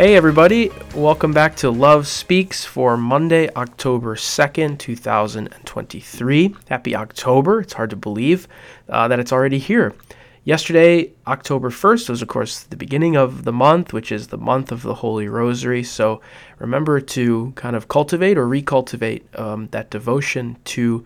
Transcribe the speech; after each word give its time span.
Hey, 0.00 0.16
everybody, 0.16 0.70
welcome 0.94 1.34
back 1.34 1.56
to 1.56 1.70
Love 1.70 2.06
Speaks 2.06 2.64
for 2.64 2.96
Monday, 2.96 3.50
October 3.54 4.16
2nd, 4.16 4.78
2023. 4.78 6.54
Happy 6.70 6.96
October. 6.96 7.60
It's 7.60 7.74
hard 7.74 7.90
to 7.90 7.96
believe 7.96 8.48
uh, 8.88 9.08
that 9.08 9.20
it's 9.20 9.30
already 9.30 9.58
here. 9.58 9.94
Yesterday, 10.42 11.12
October 11.26 11.68
1st, 11.68 12.08
was, 12.08 12.22
of 12.22 12.28
course, 12.28 12.62
the 12.62 12.78
beginning 12.78 13.14
of 13.14 13.44
the 13.44 13.52
month, 13.52 13.92
which 13.92 14.10
is 14.10 14.28
the 14.28 14.38
month 14.38 14.72
of 14.72 14.80
the 14.80 14.94
Holy 14.94 15.28
Rosary. 15.28 15.84
So 15.84 16.22
remember 16.58 17.02
to 17.02 17.52
kind 17.56 17.76
of 17.76 17.88
cultivate 17.88 18.38
or 18.38 18.46
recultivate 18.46 19.38
um, 19.38 19.68
that 19.72 19.90
devotion 19.90 20.56
to 20.64 21.04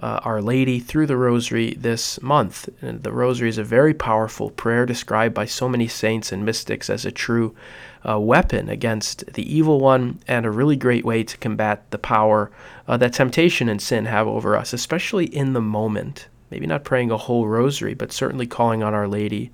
uh, 0.00 0.18
Our 0.24 0.42
Lady 0.42 0.80
through 0.80 1.06
the 1.06 1.16
Rosary 1.16 1.74
this 1.74 2.20
month. 2.20 2.68
And 2.80 3.04
the 3.04 3.12
Rosary 3.12 3.50
is 3.50 3.58
a 3.58 3.62
very 3.62 3.94
powerful 3.94 4.50
prayer 4.50 4.84
described 4.84 5.32
by 5.32 5.44
so 5.44 5.68
many 5.68 5.86
saints 5.86 6.32
and 6.32 6.44
mystics 6.44 6.90
as 6.90 7.04
a 7.04 7.12
true 7.12 7.54
uh, 8.08 8.18
weapon 8.18 8.68
against 8.68 9.24
the 9.34 9.54
evil 9.54 9.80
one 9.80 10.20
and 10.26 10.44
a 10.44 10.50
really 10.50 10.76
great 10.76 11.04
way 11.04 11.22
to 11.22 11.36
combat 11.38 11.88
the 11.90 11.98
power 11.98 12.50
uh, 12.88 12.96
that 12.96 13.12
temptation 13.12 13.68
and 13.68 13.80
sin 13.80 14.06
have 14.06 14.26
over 14.26 14.56
us, 14.56 14.72
especially 14.72 15.26
in 15.26 15.52
the 15.52 15.60
moment. 15.60 16.28
Maybe 16.50 16.66
not 16.66 16.84
praying 16.84 17.10
a 17.10 17.16
whole 17.16 17.46
rosary, 17.46 17.94
but 17.94 18.12
certainly 18.12 18.46
calling 18.46 18.82
on 18.82 18.92
Our 18.94 19.08
Lady. 19.08 19.52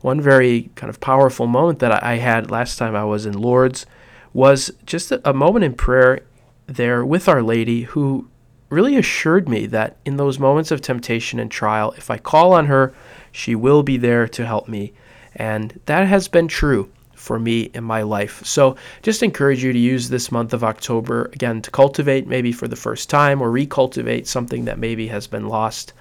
One 0.00 0.20
very 0.20 0.70
kind 0.74 0.90
of 0.90 1.00
powerful 1.00 1.46
moment 1.46 1.78
that 1.80 2.02
I 2.02 2.16
had 2.16 2.50
last 2.50 2.78
time 2.78 2.94
I 2.94 3.04
was 3.04 3.26
in 3.26 3.36
Lourdes 3.36 3.86
was 4.32 4.70
just 4.84 5.10
a 5.10 5.32
moment 5.32 5.64
in 5.64 5.74
prayer 5.74 6.20
there 6.66 7.04
with 7.04 7.28
Our 7.28 7.42
Lady 7.42 7.82
who 7.82 8.28
really 8.68 8.96
assured 8.96 9.48
me 9.48 9.66
that 9.66 9.96
in 10.04 10.16
those 10.16 10.38
moments 10.38 10.70
of 10.70 10.80
temptation 10.80 11.38
and 11.38 11.50
trial, 11.50 11.94
if 11.96 12.10
I 12.10 12.18
call 12.18 12.52
on 12.52 12.66
her, 12.66 12.92
she 13.32 13.54
will 13.54 13.82
be 13.82 13.96
there 13.96 14.28
to 14.28 14.44
help 14.44 14.68
me. 14.68 14.92
And 15.34 15.80
that 15.86 16.06
has 16.06 16.28
been 16.28 16.48
true 16.48 16.90
for 17.16 17.38
me 17.38 17.70
in 17.74 17.82
my 17.82 18.02
life. 18.02 18.44
So 18.44 18.76
just 19.02 19.22
encourage 19.22 19.64
you 19.64 19.72
to 19.72 19.78
use 19.78 20.08
this 20.08 20.30
month 20.30 20.52
of 20.52 20.62
October 20.62 21.30
again 21.32 21.62
to 21.62 21.70
cultivate 21.70 22.26
maybe 22.26 22.52
for 22.52 22.68
the 22.68 22.76
first 22.76 23.10
time 23.10 23.42
or 23.42 23.50
recultivate 23.50 24.26
something 24.26 24.66
that 24.66 24.78
maybe 24.78 25.08
has 25.08 25.26
been 25.26 25.48
lost. 25.48 25.92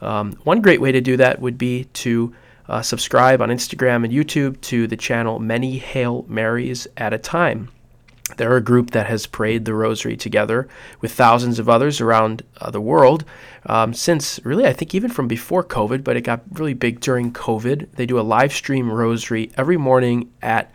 Um, 0.00 0.32
one 0.44 0.60
great 0.60 0.80
way 0.80 0.92
to 0.92 1.00
do 1.00 1.16
that 1.16 1.40
would 1.40 1.58
be 1.58 1.84
to 1.84 2.34
uh, 2.68 2.82
subscribe 2.82 3.40
on 3.40 3.48
Instagram 3.48 4.04
and 4.04 4.12
YouTube 4.12 4.60
to 4.60 4.86
the 4.86 4.96
channel 4.96 5.38
Many 5.38 5.78
Hail 5.78 6.24
Marys 6.28 6.86
at 6.96 7.12
a 7.12 7.18
Time. 7.18 7.70
They're 8.36 8.56
a 8.56 8.62
group 8.62 8.90
that 8.90 9.06
has 9.06 9.26
prayed 9.26 9.64
the 9.64 9.74
rosary 9.74 10.16
together 10.16 10.68
with 11.00 11.12
thousands 11.12 11.58
of 11.58 11.68
others 11.68 12.00
around 12.00 12.42
uh, 12.60 12.70
the 12.70 12.80
world 12.80 13.24
um, 13.66 13.94
since 13.94 14.40
really, 14.44 14.66
I 14.66 14.72
think, 14.72 14.94
even 14.94 15.10
from 15.10 15.28
before 15.28 15.64
COVID, 15.64 16.04
but 16.04 16.16
it 16.16 16.22
got 16.22 16.42
really 16.52 16.74
big 16.74 17.00
during 17.00 17.32
COVID. 17.32 17.88
They 17.92 18.06
do 18.06 18.18
a 18.18 18.22
live 18.22 18.52
stream 18.52 18.90
rosary 18.90 19.50
every 19.56 19.76
morning 19.76 20.30
at 20.42 20.70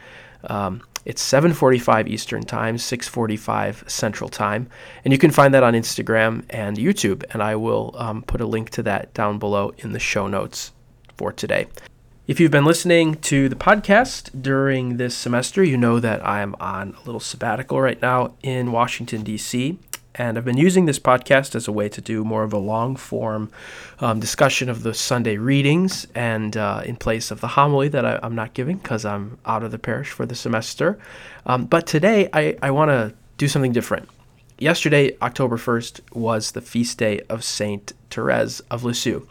um, 0.45 0.81
it's 1.05 1.21
7:45 1.21 2.07
Eastern 2.07 2.43
Time, 2.43 2.77
6:45 2.77 3.89
Central 3.89 4.29
Time, 4.29 4.69
and 5.03 5.11
you 5.11 5.17
can 5.17 5.31
find 5.31 5.53
that 5.53 5.63
on 5.63 5.73
Instagram 5.73 6.43
and 6.49 6.77
YouTube. 6.77 7.23
And 7.31 7.43
I 7.43 7.55
will 7.55 7.93
um, 7.97 8.21
put 8.23 8.39
a 8.39 8.45
link 8.45 8.69
to 8.71 8.83
that 8.83 9.13
down 9.13 9.37
below 9.37 9.73
in 9.79 9.91
the 9.91 9.99
show 9.99 10.27
notes 10.27 10.71
for 11.17 11.31
today. 11.33 11.67
If 12.25 12.39
you've 12.39 12.51
been 12.51 12.63
listening 12.63 13.15
to 13.15 13.49
the 13.49 13.55
podcast 13.57 14.41
during 14.41 14.95
this 14.95 15.13
semester, 15.13 15.61
you 15.61 15.75
know 15.75 15.99
that 15.99 16.25
I'm 16.25 16.55
on 16.57 16.95
a 16.95 17.05
little 17.05 17.19
sabbatical 17.19 17.81
right 17.81 18.01
now 18.01 18.35
in 18.41 18.71
Washington, 18.71 19.23
D.C. 19.23 19.77
And 20.15 20.37
I've 20.37 20.45
been 20.45 20.55
using 20.55 20.85
this 20.85 20.99
podcast 20.99 21.53
as 21.53 21.67
a 21.67 21.73
way 21.73 21.89
to 21.89 21.99
do 21.99 22.23
more 22.23 22.43
of 22.43 22.53
a 22.53 22.57
long 22.57 22.95
form 22.95 23.51
um, 23.99 24.21
discussion 24.21 24.69
of 24.69 24.83
the 24.83 24.93
Sunday 24.93 25.35
readings 25.35 26.07
and 26.15 26.55
uh, 26.55 26.81
in 26.85 26.95
place 26.95 27.29
of 27.29 27.41
the 27.41 27.49
homily 27.49 27.89
that 27.89 28.05
I, 28.05 28.19
am 28.23 28.35
not 28.35 28.53
giving 28.53 28.77
because 28.77 29.03
I'm 29.03 29.37
out 29.45 29.63
of 29.63 29.71
the 29.71 29.79
parish 29.79 30.11
for 30.11 30.25
the 30.25 30.35
semester. 30.35 30.97
Um, 31.45 31.65
but 31.65 31.85
today 31.85 32.29
I, 32.31 32.55
I 32.61 32.71
want 32.71 32.87
to 32.87 33.13
do 33.37 33.49
something 33.49 33.73
different. 33.73 34.07
Yesterday, 34.57 35.17
October 35.21 35.57
1st, 35.57 35.99
was 36.13 36.53
the 36.53 36.61
feast 36.61 36.99
day 36.99 37.19
of 37.27 37.43
Saint 37.43 37.91
Therese 38.09 38.61
of 38.71 38.85
Lisieux. 38.85 39.27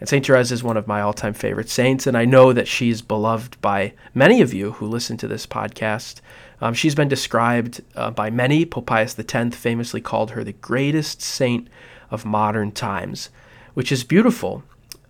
And 0.00 0.08
St. 0.08 0.26
Therese 0.26 0.50
is 0.50 0.64
one 0.64 0.78
of 0.78 0.86
my 0.86 1.02
all 1.02 1.12
time 1.12 1.34
favorite 1.34 1.68
saints, 1.68 2.06
and 2.06 2.16
I 2.16 2.24
know 2.24 2.54
that 2.54 2.66
she's 2.66 3.02
beloved 3.02 3.60
by 3.60 3.92
many 4.14 4.40
of 4.40 4.54
you 4.54 4.72
who 4.72 4.86
listen 4.86 5.18
to 5.18 5.28
this 5.28 5.46
podcast. 5.46 6.20
Um, 6.62 6.72
she's 6.72 6.94
been 6.94 7.08
described 7.08 7.82
uh, 7.94 8.10
by 8.10 8.30
many. 8.30 8.64
Pope 8.64 8.86
Pius 8.86 9.18
X 9.18 9.54
famously 9.54 10.00
called 10.00 10.30
her 10.30 10.42
the 10.42 10.54
greatest 10.54 11.20
saint 11.20 11.68
of 12.10 12.24
modern 12.24 12.72
times, 12.72 13.28
which 13.74 13.92
is 13.92 14.02
beautiful 14.02 14.62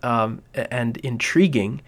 um, 0.03 0.41
and 0.53 0.97
intriguing, 0.97 1.81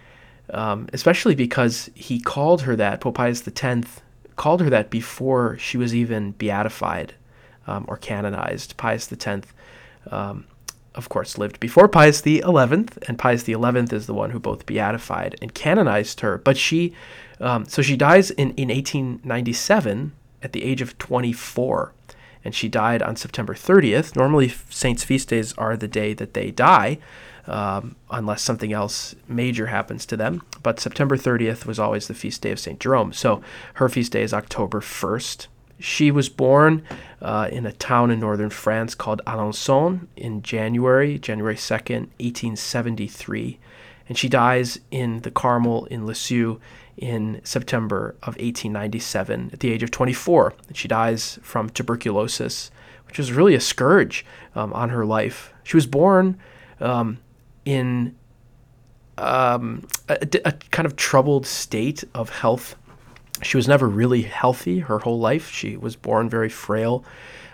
um, 0.51 0.87
especially 0.93 1.35
because 1.35 1.89
he 1.93 2.21
called 2.21 2.61
her 2.61 2.75
that, 2.77 3.01
Pope 3.01 3.15
Pius 3.15 3.45
X 3.45 4.01
called 4.37 4.61
her 4.61 4.69
that 4.69 4.89
before 4.89 5.57
she 5.57 5.77
was 5.77 5.93
even 5.93 6.31
beatified 6.31 7.15
um, 7.67 7.83
or 7.89 7.97
canonized. 7.97 8.77
Pius 8.77 9.11
X 9.11 9.45
of 10.95 11.09
course, 11.09 11.37
lived 11.37 11.59
before 11.59 11.87
Pius 11.87 12.21
XI, 12.21 12.41
and 12.41 13.17
Pius 13.17 13.45
XI 13.45 13.53
is 13.53 14.05
the 14.05 14.13
one 14.13 14.31
who 14.31 14.39
both 14.39 14.65
beatified 14.65 15.35
and 15.41 15.53
canonized 15.53 16.19
her. 16.19 16.37
But 16.37 16.57
she, 16.57 16.93
um, 17.39 17.65
so 17.65 17.81
she 17.81 17.97
dies 17.97 18.31
in, 18.31 18.51
in 18.51 18.69
1897 18.69 20.13
at 20.41 20.51
the 20.51 20.63
age 20.63 20.81
of 20.81 20.97
24, 20.97 21.93
and 22.45 22.53
she 22.53 22.67
died 22.67 23.01
on 23.01 23.15
September 23.15 23.53
30th. 23.53 24.15
Normally, 24.15 24.49
saints' 24.69 25.03
feast 25.03 25.29
days 25.29 25.53
are 25.53 25.75
the 25.75 25.87
day 25.87 26.13
that 26.13 26.33
they 26.33 26.51
die, 26.51 26.99
um, 27.47 27.95
unless 28.11 28.41
something 28.41 28.71
else 28.71 29.15
major 29.27 29.67
happens 29.67 30.05
to 30.05 30.17
them. 30.17 30.43
But 30.61 30.79
September 30.79 31.17
30th 31.17 31.65
was 31.65 31.79
always 31.79 32.07
the 32.07 32.13
feast 32.13 32.41
day 32.41 32.51
of 32.51 32.59
St. 32.59 32.79
Jerome. 32.79 33.13
So 33.13 33.41
her 33.75 33.89
feast 33.89 34.11
day 34.11 34.23
is 34.23 34.33
October 34.33 34.79
1st. 34.79 35.47
She 35.83 36.11
was 36.11 36.29
born 36.29 36.81
uh, 37.21 37.49
in 37.51 37.65
a 37.65 37.73
town 37.73 38.09
in 38.09 38.21
northern 38.21 38.51
France 38.51 38.95
called 38.95 39.21
Alençon 39.27 40.07
in 40.15 40.41
January, 40.41 41.19
January 41.19 41.57
2nd, 41.57 42.07
1873. 42.21 43.59
And 44.07 44.17
she 44.17 44.29
dies 44.29 44.79
in 44.91 45.19
the 45.23 45.29
Carmel 45.29 45.83
in 45.87 46.05
Lisieux 46.05 46.61
in 46.95 47.41
September 47.43 48.15
of 48.23 48.37
1897 48.37 49.49
at 49.51 49.59
the 49.59 49.73
age 49.73 49.83
of 49.83 49.91
24. 49.91 50.53
And 50.69 50.77
she 50.77 50.87
dies 50.87 51.37
from 51.43 51.69
tuberculosis, 51.69 52.71
which 53.05 53.17
was 53.17 53.33
really 53.33 53.53
a 53.53 53.59
scourge 53.59 54.25
um, 54.55 54.71
on 54.71 54.87
her 54.87 55.05
life. 55.05 55.53
She 55.63 55.75
was 55.75 55.85
born 55.85 56.39
um, 56.79 57.19
in 57.65 58.15
um, 59.17 59.85
a, 60.07 60.17
a, 60.45 60.53
kind 60.53 60.85
of 60.85 60.95
troubled 60.95 61.45
state 61.45 62.05
of 62.15 62.29
health 62.29 62.77
she 63.41 63.57
was 63.57 63.67
never 63.67 63.89
really 63.89 64.23
healthy 64.23 64.79
her 64.79 64.99
whole 64.99 65.19
life. 65.19 65.49
She 65.49 65.75
was 65.75 65.95
born 65.95 66.29
very 66.29 66.49
frail 66.49 67.03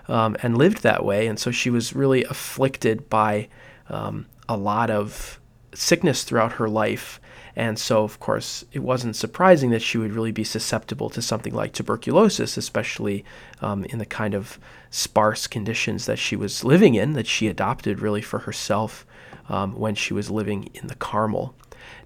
um, 0.07 0.35
and 0.44 0.57
lived 0.57 0.84
that 0.84 1.06
way. 1.06 1.28
And 1.28 1.40
so 1.40 1.51
she 1.51 1.69
was 1.69 1.95
really 1.95 2.23
afflicted 2.25 3.09
by 3.09 3.47
um, 3.88 4.25
a 4.47 4.57
lot 4.57 4.90
of 4.90 5.40
sickness 5.73 6.23
throughout 6.23 6.53
her 6.53 6.67
life. 6.67 7.22
And 7.56 7.78
so, 7.78 8.03
of 8.03 8.19
course, 8.19 8.63
it 8.72 8.79
wasn't 8.79 9.16
surprising 9.16 9.69
that 9.72 9.81
she 9.81 9.97
would 9.97 10.13
really 10.13 10.31
be 10.31 10.44
susceptible 10.44 11.09
to 11.09 11.22
something 11.22 11.53
like 11.53 11.73
tuberculosis, 11.73 12.57
especially 12.57 13.25
um, 13.61 13.84
in 13.85 14.00
the 14.00 14.06
kind 14.06 14.34
of 14.34 14.59
sparse 14.91 15.47
conditions 15.47 16.06
that 16.06 16.19
she 16.19 16.35
was 16.35 16.63
living 16.63 16.96
in, 16.96 17.13
that 17.13 17.28
she 17.28 17.47
adopted 17.47 18.00
really 18.00 18.22
for 18.22 18.40
herself 18.40 19.06
um, 19.50 19.78
when 19.78 19.96
she 19.96 20.13
was 20.13 20.29
living 20.29 20.69
in 20.73 20.88
the 20.88 20.96
Carmel. 20.96 21.53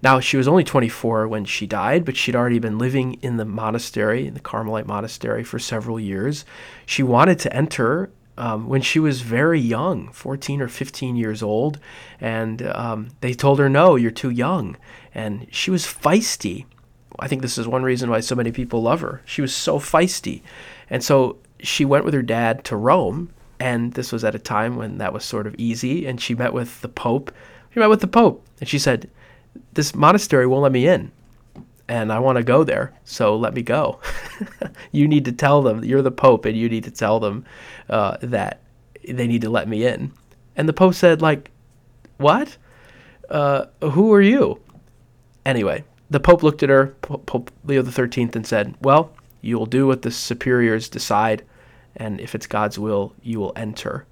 Now, 0.02 0.20
she 0.20 0.36
was 0.36 0.46
only 0.46 0.64
24 0.64 1.28
when 1.28 1.44
she 1.44 1.66
died, 1.66 2.04
but 2.04 2.16
she'd 2.16 2.36
already 2.36 2.58
been 2.58 2.78
living 2.78 3.14
in 3.22 3.36
the 3.36 3.44
monastery, 3.44 4.26
in 4.26 4.34
the 4.34 4.40
Carmelite 4.40 4.86
monastery, 4.86 5.44
for 5.44 5.58
several 5.58 5.98
years. 5.98 6.44
She 6.84 7.02
wanted 7.02 7.38
to 7.40 7.56
enter 7.56 8.10
um, 8.36 8.68
when 8.68 8.82
she 8.82 8.98
was 8.98 9.20
very 9.20 9.60
young, 9.60 10.10
14 10.12 10.60
or 10.60 10.68
15 10.68 11.16
years 11.16 11.42
old, 11.42 11.78
and 12.20 12.62
um, 12.62 13.08
they 13.20 13.32
told 13.32 13.58
her, 13.58 13.68
No, 13.68 13.96
you're 13.96 14.10
too 14.10 14.30
young. 14.30 14.76
And 15.14 15.46
she 15.50 15.70
was 15.70 15.86
feisty. 15.86 16.66
I 17.18 17.28
think 17.28 17.42
this 17.42 17.58
is 17.58 17.68
one 17.68 17.84
reason 17.84 18.10
why 18.10 18.20
so 18.20 18.34
many 18.34 18.50
people 18.50 18.82
love 18.82 19.00
her. 19.00 19.22
She 19.24 19.40
was 19.40 19.54
so 19.54 19.78
feisty. 19.78 20.42
And 20.90 21.02
so 21.02 21.38
she 21.60 21.84
went 21.84 22.04
with 22.04 22.14
her 22.14 22.22
dad 22.22 22.64
to 22.64 22.76
Rome, 22.76 23.32
and 23.60 23.92
this 23.92 24.10
was 24.10 24.24
at 24.24 24.34
a 24.34 24.40
time 24.40 24.76
when 24.76 24.98
that 24.98 25.12
was 25.12 25.24
sort 25.24 25.46
of 25.46 25.54
easy. 25.56 26.06
And 26.06 26.20
she 26.20 26.34
met 26.34 26.52
with 26.52 26.80
the 26.80 26.88
Pope. 26.88 27.32
She 27.72 27.80
met 27.80 27.88
with 27.88 28.00
the 28.00 28.08
Pope, 28.08 28.44
and 28.60 28.68
she 28.68 28.78
said, 28.78 29.08
this 29.72 29.94
monastery 29.94 30.46
won't 30.46 30.62
let 30.62 30.72
me 30.72 30.86
in 30.86 31.10
and 31.88 32.12
I 32.12 32.18
want 32.18 32.36
to 32.36 32.44
go 32.44 32.64
there, 32.64 32.92
so 33.04 33.36
let 33.36 33.54
me 33.54 33.62
go. 33.62 34.00
you 34.92 35.06
need 35.06 35.24
to 35.26 35.32
tell 35.32 35.62
them 35.62 35.84
you're 35.84 36.02
the 36.02 36.10
Pope, 36.10 36.44
and 36.44 36.56
you 36.56 36.68
need 36.68 36.84
to 36.84 36.90
tell 36.90 37.20
them 37.20 37.44
uh, 37.90 38.16
that 38.22 38.62
they 39.06 39.26
need 39.26 39.42
to 39.42 39.50
let 39.50 39.68
me 39.68 39.86
in. 39.86 40.12
And 40.56 40.68
the 40.68 40.72
Pope 40.72 40.94
said, 40.94 41.20
like, 41.20 41.50
what? 42.16 42.56
Uh, 43.28 43.66
who 43.82 44.12
are 44.12 44.22
you? 44.22 44.60
Anyway, 45.44 45.84
the 46.08 46.20
Pope 46.20 46.42
looked 46.42 46.62
at 46.62 46.70
her, 46.70 46.88
Pope 47.02 47.50
Leo 47.64 47.82
XIII, 47.82 48.30
and 48.34 48.46
said, 48.46 48.74
well, 48.80 49.14
you 49.42 49.58
will 49.58 49.66
do 49.66 49.86
what 49.86 50.02
the 50.02 50.10
superiors 50.10 50.88
decide, 50.88 51.44
and 51.96 52.18
if 52.18 52.34
it's 52.34 52.46
God's 52.46 52.78
will, 52.78 53.12
you 53.22 53.40
will 53.40 53.52
enter. 53.56 54.06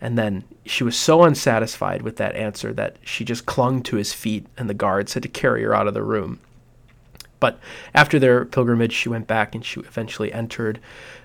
And 0.00 0.16
then 0.16 0.44
she 0.64 0.82
was 0.82 0.96
so 0.96 1.24
unsatisfied 1.24 2.02
with 2.02 2.16
that 2.16 2.34
answer 2.34 2.72
that 2.72 2.96
she 3.04 3.24
just 3.24 3.46
clung 3.46 3.82
to 3.82 3.96
his 3.96 4.12
feet, 4.12 4.46
and 4.56 4.68
the 4.68 4.74
guards 4.74 5.14
had 5.14 5.22
to 5.24 5.28
carry 5.28 5.62
her 5.62 5.74
out 5.74 5.86
of 5.86 5.94
the 5.94 6.02
room. 6.02 6.40
But 7.38 7.58
after 7.94 8.18
their 8.18 8.44
pilgrimage, 8.44 8.92
she 8.92 9.08
went 9.08 9.26
back 9.26 9.54
and 9.54 9.64
she 9.64 9.80
eventually 9.80 10.32
entered 10.32 10.78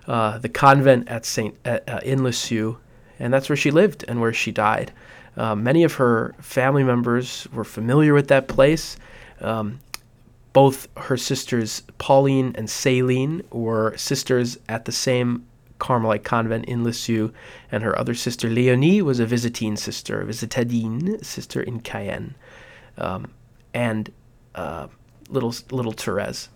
uh, 0.07 0.37
the 0.37 0.49
convent 0.49 1.09
at 1.09 1.25
Saint 1.25 1.55
uh, 1.65 1.79
in 2.03 2.23
Lisieux, 2.23 2.77
and 3.19 3.33
that's 3.33 3.49
where 3.49 3.57
she 3.57 3.71
lived 3.71 4.05
and 4.07 4.19
where 4.21 4.33
she 4.33 4.51
died. 4.51 4.91
Uh, 5.37 5.55
many 5.55 5.83
of 5.83 5.95
her 5.95 6.33
family 6.39 6.83
members 6.83 7.47
were 7.51 7.65
familiar 7.65 8.13
with 8.13 8.29
that 8.29 8.47
place. 8.47 8.95
Um, 9.41 9.79
both 10.53 10.87
her 10.95 11.17
sisters, 11.17 11.83
Pauline 11.97 12.53
and 12.55 12.69
Celine, 12.69 13.43
were 13.51 13.95
sisters 13.97 14.57
at 14.69 14.85
the 14.85 14.93
same 14.93 15.45
Carmelite 15.79 16.23
convent 16.23 16.65
in 16.65 16.83
Lisieux, 16.83 17.31
and 17.71 17.83
her 17.83 17.97
other 17.97 18.13
sister, 18.13 18.49
Leonie, 18.49 19.01
was 19.01 19.19
a 19.19 19.25
Visitine 19.25 19.77
sister, 19.77 20.21
a 20.21 20.25
Visitadine 20.25 21.23
sister 21.23 21.61
in 21.61 21.81
Caen. 21.81 22.35
Um, 22.97 23.31
and 23.73 24.11
uh, 24.55 24.87
little 25.29 25.53
little 25.71 25.91
Therese. 25.91 26.49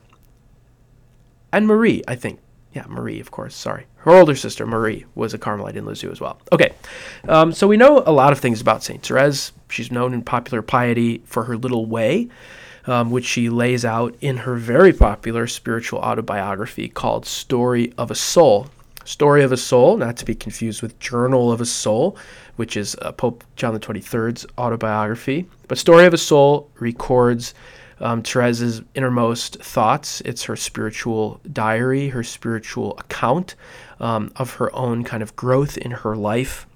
And 1.51 1.67
Marie, 1.67 2.03
I 2.07 2.15
think. 2.15 2.39
Yeah, 2.73 2.85
Marie, 2.87 3.19
of 3.19 3.31
course. 3.31 3.55
Sorry. 3.55 3.87
Her 3.97 4.11
older 4.11 4.35
sister, 4.35 4.65
Marie, 4.65 5.05
was 5.15 5.33
a 5.33 5.39
Carmelite 5.39 5.75
in 5.75 5.85
Lisieux 5.85 6.11
as 6.11 6.21
well. 6.21 6.39
Okay, 6.53 6.73
um, 7.27 7.51
so 7.51 7.67
we 7.67 7.77
know 7.77 8.03
a 8.05 8.11
lot 8.11 8.31
of 8.31 8.39
things 8.39 8.61
about 8.61 8.83
St. 8.83 9.03
Therese. 9.05 9.51
She's 9.69 9.91
known 9.91 10.13
in 10.13 10.21
popular 10.21 10.61
piety 10.61 11.21
for 11.25 11.45
her 11.45 11.57
little 11.57 11.87
way, 11.87 12.29
um, 12.85 13.09
which 13.09 13.25
she 13.25 13.49
lays 13.49 13.83
out 13.83 14.15
in 14.21 14.37
her 14.37 14.55
very 14.55 14.93
popular 14.93 15.47
spiritual 15.47 15.99
autobiography 15.99 16.87
called 16.87 17.25
Story 17.25 17.91
of 17.97 18.11
a 18.11 18.15
Soul. 18.15 18.67
Story 19.09 19.43
of 19.43 19.51
a 19.51 19.57
Soul, 19.57 19.97
not 19.97 20.17
to 20.17 20.25
be 20.25 20.35
confused 20.35 20.83
with 20.83 20.99
Journal 20.99 21.51
of 21.51 21.59
a 21.59 21.65
Soul, 21.65 22.15
which 22.57 22.77
is 22.77 22.95
uh, 23.01 23.11
Pope 23.11 23.43
John 23.55 23.73
XXIII's 23.73 24.45
autobiography. 24.55 25.47
But 25.67 25.79
Story 25.79 26.05
of 26.05 26.13
a 26.13 26.17
Soul 26.17 26.69
records 26.75 27.55
um, 27.99 28.21
Therese's 28.21 28.83
innermost 28.93 29.63
thoughts. 29.63 30.21
It's 30.25 30.43
her 30.43 30.55
spiritual 30.55 31.41
diary, 31.51 32.09
her 32.09 32.21
spiritual 32.23 32.95
account 32.99 33.55
um, 33.99 34.31
of 34.35 34.53
her 34.53 34.73
own 34.75 35.03
kind 35.03 35.23
of 35.23 35.35
growth 35.35 35.75
in 35.75 35.89
her 35.89 36.15
life, 36.15 36.67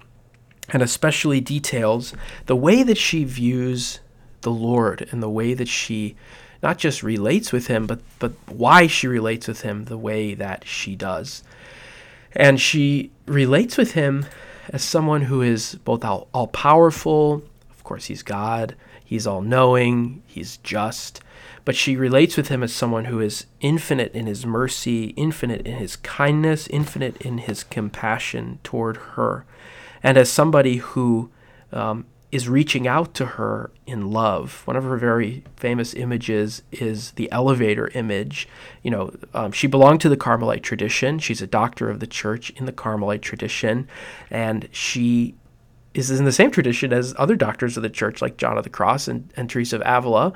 and 0.70 0.82
especially 0.82 1.40
details 1.40 2.14
the 2.46 2.56
way 2.56 2.82
that 2.82 2.98
she 2.98 3.22
views 3.22 4.00
the 4.40 4.50
Lord 4.50 5.08
and 5.12 5.22
the 5.22 5.30
way 5.30 5.54
that 5.54 5.68
she 5.68 6.16
not 6.64 6.78
just 6.78 7.04
relates 7.04 7.52
with 7.52 7.68
him, 7.68 7.86
but, 7.86 8.00
but 8.18 8.32
why 8.48 8.88
she 8.88 9.06
relates 9.06 9.46
with 9.46 9.60
him 9.60 9.84
the 9.84 9.98
way 9.98 10.34
that 10.34 10.66
she 10.66 10.96
does. 10.96 11.44
And 12.34 12.60
she 12.60 13.10
relates 13.26 13.76
with 13.76 13.92
him 13.92 14.26
as 14.70 14.82
someone 14.82 15.22
who 15.22 15.42
is 15.42 15.76
both 15.84 16.04
all, 16.04 16.28
all 16.32 16.48
powerful, 16.48 17.42
of 17.70 17.84
course, 17.84 18.06
he's 18.06 18.22
God, 18.22 18.74
he's 19.04 19.26
all 19.26 19.42
knowing, 19.42 20.22
he's 20.26 20.56
just, 20.58 21.20
but 21.64 21.76
she 21.76 21.96
relates 21.96 22.36
with 22.36 22.48
him 22.48 22.62
as 22.62 22.72
someone 22.72 23.06
who 23.06 23.20
is 23.20 23.46
infinite 23.60 24.14
in 24.14 24.26
his 24.26 24.44
mercy, 24.44 25.06
infinite 25.16 25.66
in 25.66 25.76
his 25.76 25.96
kindness, 25.96 26.66
infinite 26.68 27.16
in 27.18 27.38
his 27.38 27.64
compassion 27.64 28.58
toward 28.62 28.96
her, 28.96 29.44
and 30.02 30.18
as 30.18 30.30
somebody 30.30 30.76
who 30.76 31.30
um, 31.72 32.06
is 32.34 32.48
reaching 32.48 32.88
out 32.88 33.14
to 33.14 33.24
her 33.24 33.70
in 33.86 34.10
love. 34.10 34.62
One 34.64 34.74
of 34.74 34.82
her 34.82 34.96
very 34.96 35.44
famous 35.54 35.94
images 35.94 36.62
is 36.72 37.12
the 37.12 37.30
elevator 37.30 37.86
image. 37.94 38.48
You 38.82 38.90
know, 38.90 39.14
um, 39.34 39.52
she 39.52 39.68
belonged 39.68 40.00
to 40.00 40.08
the 40.08 40.16
Carmelite 40.16 40.64
tradition. 40.64 41.20
She's 41.20 41.40
a 41.40 41.46
doctor 41.46 41.88
of 41.88 42.00
the 42.00 42.08
church 42.08 42.50
in 42.50 42.66
the 42.66 42.72
Carmelite 42.72 43.22
tradition, 43.22 43.86
and 44.32 44.68
she 44.72 45.36
is 45.94 46.10
in 46.10 46.24
the 46.24 46.32
same 46.32 46.50
tradition 46.50 46.92
as 46.92 47.14
other 47.18 47.36
doctors 47.36 47.76
of 47.76 47.84
the 47.84 47.88
church, 47.88 48.20
like 48.20 48.36
John 48.36 48.58
of 48.58 48.64
the 48.64 48.70
Cross 48.70 49.06
and, 49.06 49.32
and 49.36 49.48
Teresa 49.48 49.76
of 49.76 49.82
Avila. 49.86 50.32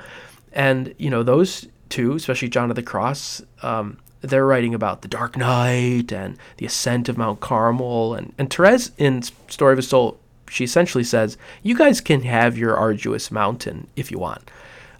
And, 0.53 0.95
you 0.97 1.09
know, 1.09 1.21
those 1.21 1.67
two, 1.89 2.13
especially 2.13 2.47
John 2.47 2.69
of 2.69 2.77
the 2.77 2.81
Cross, 2.81 3.41
um, 3.61 3.97
they're 4.21 4.45
writing 4.45 4.73
about 4.73 5.01
the 5.01 5.09
Dark 5.09 5.35
Night 5.35 6.13
and 6.13 6.37
the 6.57 6.65
ascent 6.65 7.09
of 7.09 7.17
Mount 7.17 7.41
Carmel. 7.41 8.13
And, 8.13 8.33
and 8.37 8.49
Therese, 8.49 8.91
in 8.97 9.21
Story 9.49 9.73
of 9.73 9.79
a 9.79 9.81
Soul, 9.81 10.18
she 10.49 10.63
essentially 10.63 11.03
says, 11.03 11.37
You 11.63 11.77
guys 11.77 12.01
can 12.01 12.21
have 12.21 12.57
your 12.57 12.75
arduous 12.75 13.31
mountain 13.31 13.87
if 13.95 14.11
you 14.11 14.19
want. 14.19 14.49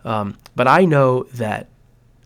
Um, 0.05 0.37
but 0.55 0.67
I 0.67 0.85
know 0.85 1.23
that 1.33 1.67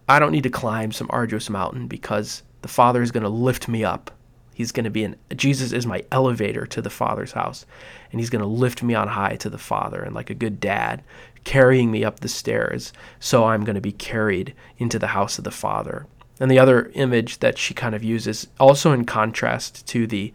I 0.08 0.20
don't 0.20 0.31
need 0.31 0.44
to 0.44 0.50
climb 0.50 0.92
some 0.92 1.08
arduous 1.10 1.50
mountain 1.50 1.88
because 1.88 2.44
the 2.62 2.68
Father 2.68 3.02
is 3.02 3.12
going 3.12 3.24
to 3.24 3.30
lift 3.30 3.68
me 3.68 3.84
up. 3.84 4.12
He's 4.54 4.72
going 4.72 4.84
to 4.84 4.92
be 4.92 5.04
an 5.04 5.16
Jesus 5.36 5.72
is 5.72 5.88
my 5.88 6.04
elevator 6.12 6.66
to 6.68 6.81
the 6.81 6.90
Father's 6.90 7.31
house, 7.31 7.66
and 8.12 8.20
He's 8.20 8.30
going 8.30 8.44
to 8.44 8.48
lift 8.48 8.84
me 8.84 8.94
on 8.94 9.08
high 9.08 9.36
to 9.38 9.50
the 9.50 9.58
Father, 9.58 10.04
and 10.04 10.14
like 10.14 10.30
a 10.30 10.36
good 10.36 10.60
dad, 10.60 11.04
carrying 11.44 11.90
me 11.90 12.04
up 12.04 12.19
the 12.19 12.28
stairs. 12.28 12.94
So 13.19 13.46
I'm 13.46 13.64
going 13.64 13.76
to 13.76 13.81
be 13.81 13.92
carried 13.92 14.54
into 14.78 15.00
the 15.00 15.08
house 15.08 15.38
of 15.38 15.44
the 15.44 15.52
Father. 15.52 16.06
And 16.40 16.52
the 16.52 16.60
other 16.60 16.92
image 16.96 17.40
that 17.40 17.58
she 17.58 17.74
kind 17.74 17.96
of 17.96 18.04
uses, 18.04 18.48
also 18.60 18.92
in 18.92 19.06
contrast 19.06 19.86
to 19.88 20.06
the 20.06 20.34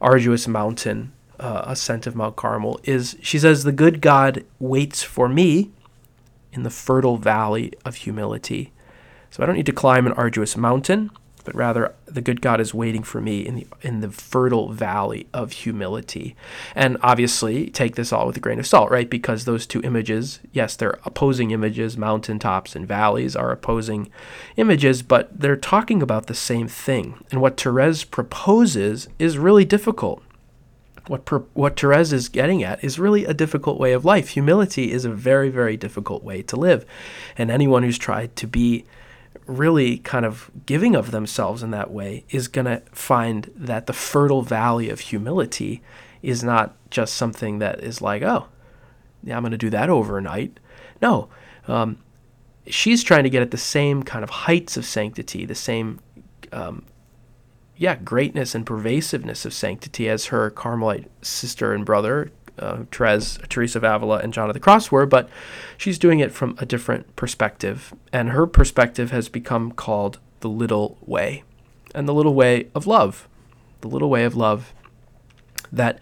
arduous 0.00 0.46
mountain 0.46 1.12
uh, 1.38 1.62
ascent 1.66 2.06
of 2.06 2.14
Mount 2.14 2.36
Carmel 2.36 2.80
is 2.84 3.16
she 3.22 3.38
says, 3.38 3.64
The 3.64 3.72
good 3.72 4.00
God 4.00 4.44
waits 4.58 5.02
for 5.02 5.28
me 5.28 5.70
in 6.52 6.62
the 6.62 6.70
fertile 6.70 7.16
valley 7.16 7.72
of 7.84 7.96
humility. 7.96 8.72
So 9.30 9.42
I 9.42 9.46
don't 9.46 9.56
need 9.56 9.66
to 9.66 9.72
climb 9.72 10.06
an 10.06 10.14
arduous 10.14 10.56
mountain, 10.56 11.10
but 11.44 11.54
rather 11.54 11.94
the 12.06 12.20
good 12.20 12.40
God 12.40 12.60
is 12.60 12.74
waiting 12.74 13.02
for 13.02 13.20
me 13.20 13.46
in 13.46 13.54
the 13.54 13.66
in 13.82 14.00
the 14.00 14.10
fertile 14.10 14.72
valley 14.72 15.28
of 15.32 15.52
humility. 15.52 16.34
And 16.74 16.96
obviously, 17.02 17.70
take 17.70 17.94
this 17.94 18.12
all 18.12 18.26
with 18.26 18.36
a 18.36 18.40
grain 18.40 18.58
of 18.58 18.66
salt, 18.66 18.90
right? 18.90 19.08
Because 19.08 19.44
those 19.44 19.66
two 19.66 19.80
images, 19.82 20.40
yes, 20.52 20.76
they're 20.76 20.98
opposing 21.04 21.50
images. 21.50 21.96
Mountaintops 21.96 22.74
and 22.74 22.88
valleys 22.88 23.36
are 23.36 23.50
opposing 23.50 24.10
images, 24.56 25.02
but 25.02 25.38
they're 25.38 25.56
talking 25.56 26.02
about 26.02 26.26
the 26.26 26.34
same 26.34 26.68
thing. 26.68 27.22
And 27.30 27.40
what 27.40 27.60
Therese 27.60 28.04
proposes 28.04 29.08
is 29.18 29.38
really 29.38 29.64
difficult 29.64 30.22
what 31.08 31.24
per, 31.24 31.40
what 31.54 31.78
Therese 31.78 32.12
is 32.12 32.28
getting 32.28 32.62
at 32.62 32.82
is 32.82 32.98
really 32.98 33.24
a 33.24 33.34
difficult 33.34 33.78
way 33.78 33.92
of 33.92 34.04
life. 34.04 34.30
Humility 34.30 34.92
is 34.92 35.04
a 35.04 35.10
very 35.10 35.48
very 35.48 35.76
difficult 35.76 36.22
way 36.22 36.42
to 36.42 36.56
live, 36.56 36.84
and 37.36 37.50
anyone 37.50 37.82
who's 37.82 37.98
tried 37.98 38.36
to 38.36 38.46
be 38.46 38.84
really 39.46 39.98
kind 39.98 40.26
of 40.26 40.50
giving 40.66 40.94
of 40.94 41.10
themselves 41.10 41.62
in 41.62 41.70
that 41.70 41.90
way 41.90 42.24
is 42.30 42.48
going 42.48 42.66
to 42.66 42.82
find 42.92 43.50
that 43.56 43.86
the 43.86 43.92
fertile 43.92 44.42
valley 44.42 44.90
of 44.90 45.00
humility 45.00 45.82
is 46.22 46.44
not 46.44 46.76
just 46.90 47.14
something 47.14 47.58
that 47.58 47.80
is 47.80 48.02
like, 48.02 48.22
oh, 48.22 48.46
yeah, 49.22 49.36
I'm 49.36 49.42
going 49.42 49.52
to 49.52 49.58
do 49.58 49.70
that 49.70 49.88
overnight. 49.88 50.60
No, 51.00 51.28
um, 51.66 51.98
she's 52.66 53.02
trying 53.02 53.24
to 53.24 53.30
get 53.30 53.42
at 53.42 53.50
the 53.50 53.56
same 53.56 54.02
kind 54.02 54.22
of 54.22 54.30
heights 54.30 54.76
of 54.76 54.84
sanctity, 54.84 55.46
the 55.46 55.54
same 55.54 56.00
um, 56.52 56.84
yeah, 57.78 57.94
greatness 57.94 58.56
and 58.56 58.66
pervasiveness 58.66 59.44
of 59.44 59.54
sanctity 59.54 60.08
as 60.08 60.26
her 60.26 60.50
Carmelite 60.50 61.08
sister 61.22 61.72
and 61.72 61.86
brother, 61.86 62.32
uh, 62.58 62.82
Therese, 62.90 63.38
Teresa 63.48 63.78
of 63.78 63.84
Avila, 63.84 64.18
and 64.18 64.32
John 64.32 64.50
of 64.50 64.54
the 64.54 64.60
Cross 64.60 64.90
were, 64.90 65.06
but 65.06 65.30
she's 65.76 65.96
doing 65.96 66.18
it 66.18 66.32
from 66.32 66.56
a 66.58 66.66
different 66.66 67.14
perspective. 67.14 67.94
And 68.12 68.30
her 68.30 68.48
perspective 68.48 69.12
has 69.12 69.28
become 69.28 69.70
called 69.70 70.18
the 70.40 70.48
little 70.48 70.98
way, 71.06 71.44
and 71.94 72.08
the 72.08 72.14
little 72.14 72.34
way 72.34 72.68
of 72.74 72.88
love. 72.88 73.28
The 73.80 73.88
little 73.88 74.10
way 74.10 74.24
of 74.24 74.34
love. 74.34 74.74
That 75.70 76.00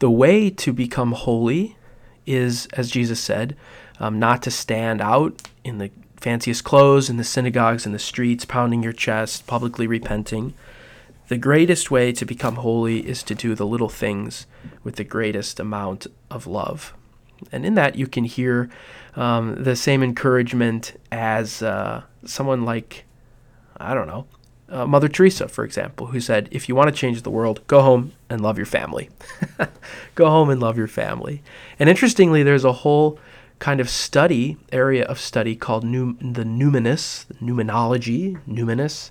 the 0.00 0.10
way 0.10 0.50
to 0.50 0.74
become 0.74 1.12
holy 1.12 1.78
is, 2.26 2.68
as 2.74 2.90
Jesus 2.90 3.18
said, 3.18 3.56
um, 3.98 4.18
not 4.18 4.42
to 4.42 4.50
stand 4.50 5.00
out 5.00 5.40
in 5.62 5.78
the 5.78 5.90
fanciest 6.18 6.64
clothes 6.64 7.08
in 7.08 7.16
the 7.16 7.24
synagogues 7.24 7.86
in 7.86 7.92
the 7.92 7.98
streets, 7.98 8.44
pounding 8.44 8.82
your 8.82 8.92
chest, 8.92 9.46
publicly 9.46 9.86
repenting 9.86 10.52
the 11.28 11.38
greatest 11.38 11.90
way 11.90 12.12
to 12.12 12.24
become 12.24 12.56
holy 12.56 13.06
is 13.06 13.22
to 13.24 13.34
do 13.34 13.54
the 13.54 13.66
little 13.66 13.88
things 13.88 14.46
with 14.82 14.96
the 14.96 15.04
greatest 15.04 15.58
amount 15.58 16.06
of 16.30 16.46
love. 16.46 16.94
And 17.50 17.64
in 17.64 17.74
that, 17.74 17.96
you 17.96 18.06
can 18.06 18.24
hear 18.24 18.70
um, 19.16 19.62
the 19.62 19.76
same 19.76 20.02
encouragement 20.02 20.98
as 21.10 21.62
uh, 21.62 22.02
someone 22.24 22.64
like, 22.64 23.04
I 23.76 23.94
don't 23.94 24.06
know, 24.06 24.26
uh, 24.68 24.86
Mother 24.86 25.08
Teresa, 25.08 25.48
for 25.48 25.64
example, 25.64 26.06
who 26.06 26.20
said, 26.20 26.48
if 26.50 26.68
you 26.68 26.74
want 26.74 26.88
to 26.88 26.94
change 26.94 27.22
the 27.22 27.30
world, 27.30 27.60
go 27.66 27.82
home 27.82 28.12
and 28.28 28.40
love 28.40 28.56
your 28.56 28.66
family. 28.66 29.10
go 30.14 30.26
home 30.26 30.50
and 30.50 30.60
love 30.60 30.78
your 30.78 30.88
family. 30.88 31.42
And 31.78 31.88
interestingly, 31.88 32.42
there's 32.42 32.64
a 32.64 32.72
whole 32.72 33.18
kind 33.58 33.80
of 33.80 33.88
study, 33.88 34.56
area 34.72 35.04
of 35.04 35.20
study 35.20 35.54
called 35.54 35.84
num- 35.84 36.18
the 36.20 36.44
numinous, 36.44 37.26
numinology, 37.40 38.36
numinous, 38.48 39.10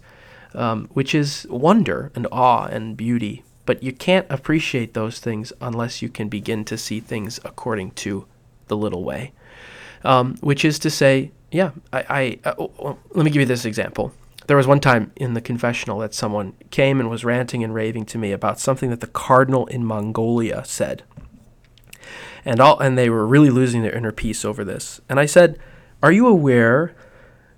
um, 0.53 0.89
which 0.93 1.15
is 1.15 1.47
wonder 1.49 2.11
and 2.15 2.27
awe 2.31 2.65
and 2.65 2.97
beauty. 2.97 3.43
But 3.65 3.81
you 3.81 3.93
can't 3.93 4.27
appreciate 4.29 4.93
those 4.93 5.19
things 5.19 5.53
unless 5.61 6.01
you 6.01 6.09
can 6.09 6.27
begin 6.27 6.65
to 6.65 6.77
see 6.77 6.99
things 6.99 7.39
according 7.45 7.91
to 7.91 8.25
the 8.67 8.77
little 8.77 9.03
way. 9.03 9.31
Um, 10.03 10.35
which 10.41 10.65
is 10.65 10.79
to 10.79 10.89
say, 10.89 11.31
yeah, 11.49 11.71
I, 11.93 12.05
I 12.09 12.49
uh, 12.49 12.55
oh, 12.59 12.71
well, 12.77 12.99
let 13.11 13.23
me 13.23 13.31
give 13.31 13.39
you 13.39 13.45
this 13.45 13.63
example. 13.63 14.11
There 14.47 14.57
was 14.57 14.67
one 14.67 14.81
time 14.81 15.13
in 15.15 15.33
the 15.33 15.39
confessional 15.39 15.99
that 15.99 16.13
someone 16.13 16.53
came 16.71 16.99
and 16.99 17.09
was 17.09 17.23
ranting 17.23 17.63
and 17.63 17.73
raving 17.73 18.05
to 18.07 18.17
me 18.17 18.33
about 18.33 18.59
something 18.59 18.89
that 18.89 18.99
the 18.99 19.07
cardinal 19.07 19.65
in 19.67 19.85
Mongolia 19.85 20.65
said. 20.65 21.03
And 22.43 22.59
all 22.59 22.77
and 22.79 22.97
they 22.97 23.09
were 23.09 23.25
really 23.25 23.49
losing 23.49 23.83
their 23.83 23.95
inner 23.95 24.11
peace 24.11 24.43
over 24.43 24.65
this. 24.65 24.99
And 25.07 25.17
I 25.17 25.25
said, 25.25 25.57
"Are 26.01 26.11
you 26.11 26.27
aware 26.27 26.93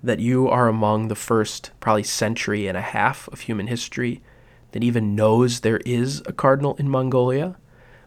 that 0.02 0.20
you 0.20 0.48
are 0.48 0.68
among 0.68 1.08
the 1.08 1.14
first 1.14 1.70
probably 1.80 2.02
century 2.02 2.66
and 2.66 2.76
a 2.76 2.82
half 2.82 3.28
of 3.28 3.40
human 3.40 3.66
history 3.66 4.22
that 4.72 4.84
even 4.84 5.14
knows 5.14 5.60
there 5.60 5.80
is 5.86 6.22
a 6.26 6.32
cardinal 6.32 6.76
in 6.76 6.88
Mongolia, 6.88 7.56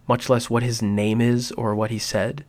much 0.08 0.30
less 0.30 0.50
what 0.50 0.64
his 0.64 0.82
name 0.82 1.22
is 1.22 1.52
or 1.54 1.76
what 1.76 1.92
he 1.92 2.00
said? 2.00 2.46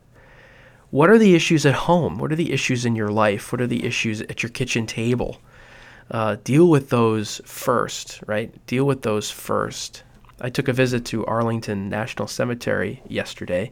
What 0.89 1.09
are 1.09 1.17
the 1.17 1.35
issues 1.35 1.65
at 1.65 1.73
home? 1.73 2.17
What 2.17 2.31
are 2.31 2.35
the 2.35 2.51
issues 2.51 2.85
in 2.85 2.95
your 2.95 3.09
life? 3.09 3.51
What 3.51 3.61
are 3.61 3.67
the 3.67 3.85
issues 3.85 4.21
at 4.21 4.43
your 4.43 4.49
kitchen 4.49 4.85
table? 4.85 5.39
Uh, 6.09 6.35
deal 6.43 6.69
with 6.69 6.89
those 6.89 7.39
first, 7.45 8.21
right? 8.27 8.53
Deal 8.67 8.85
with 8.85 9.01
those 9.01 9.31
first. 9.31 10.03
I 10.41 10.49
took 10.49 10.67
a 10.67 10.73
visit 10.73 11.05
to 11.05 11.25
Arlington 11.25 11.87
National 11.87 12.27
Cemetery 12.27 13.01
yesterday, 13.07 13.71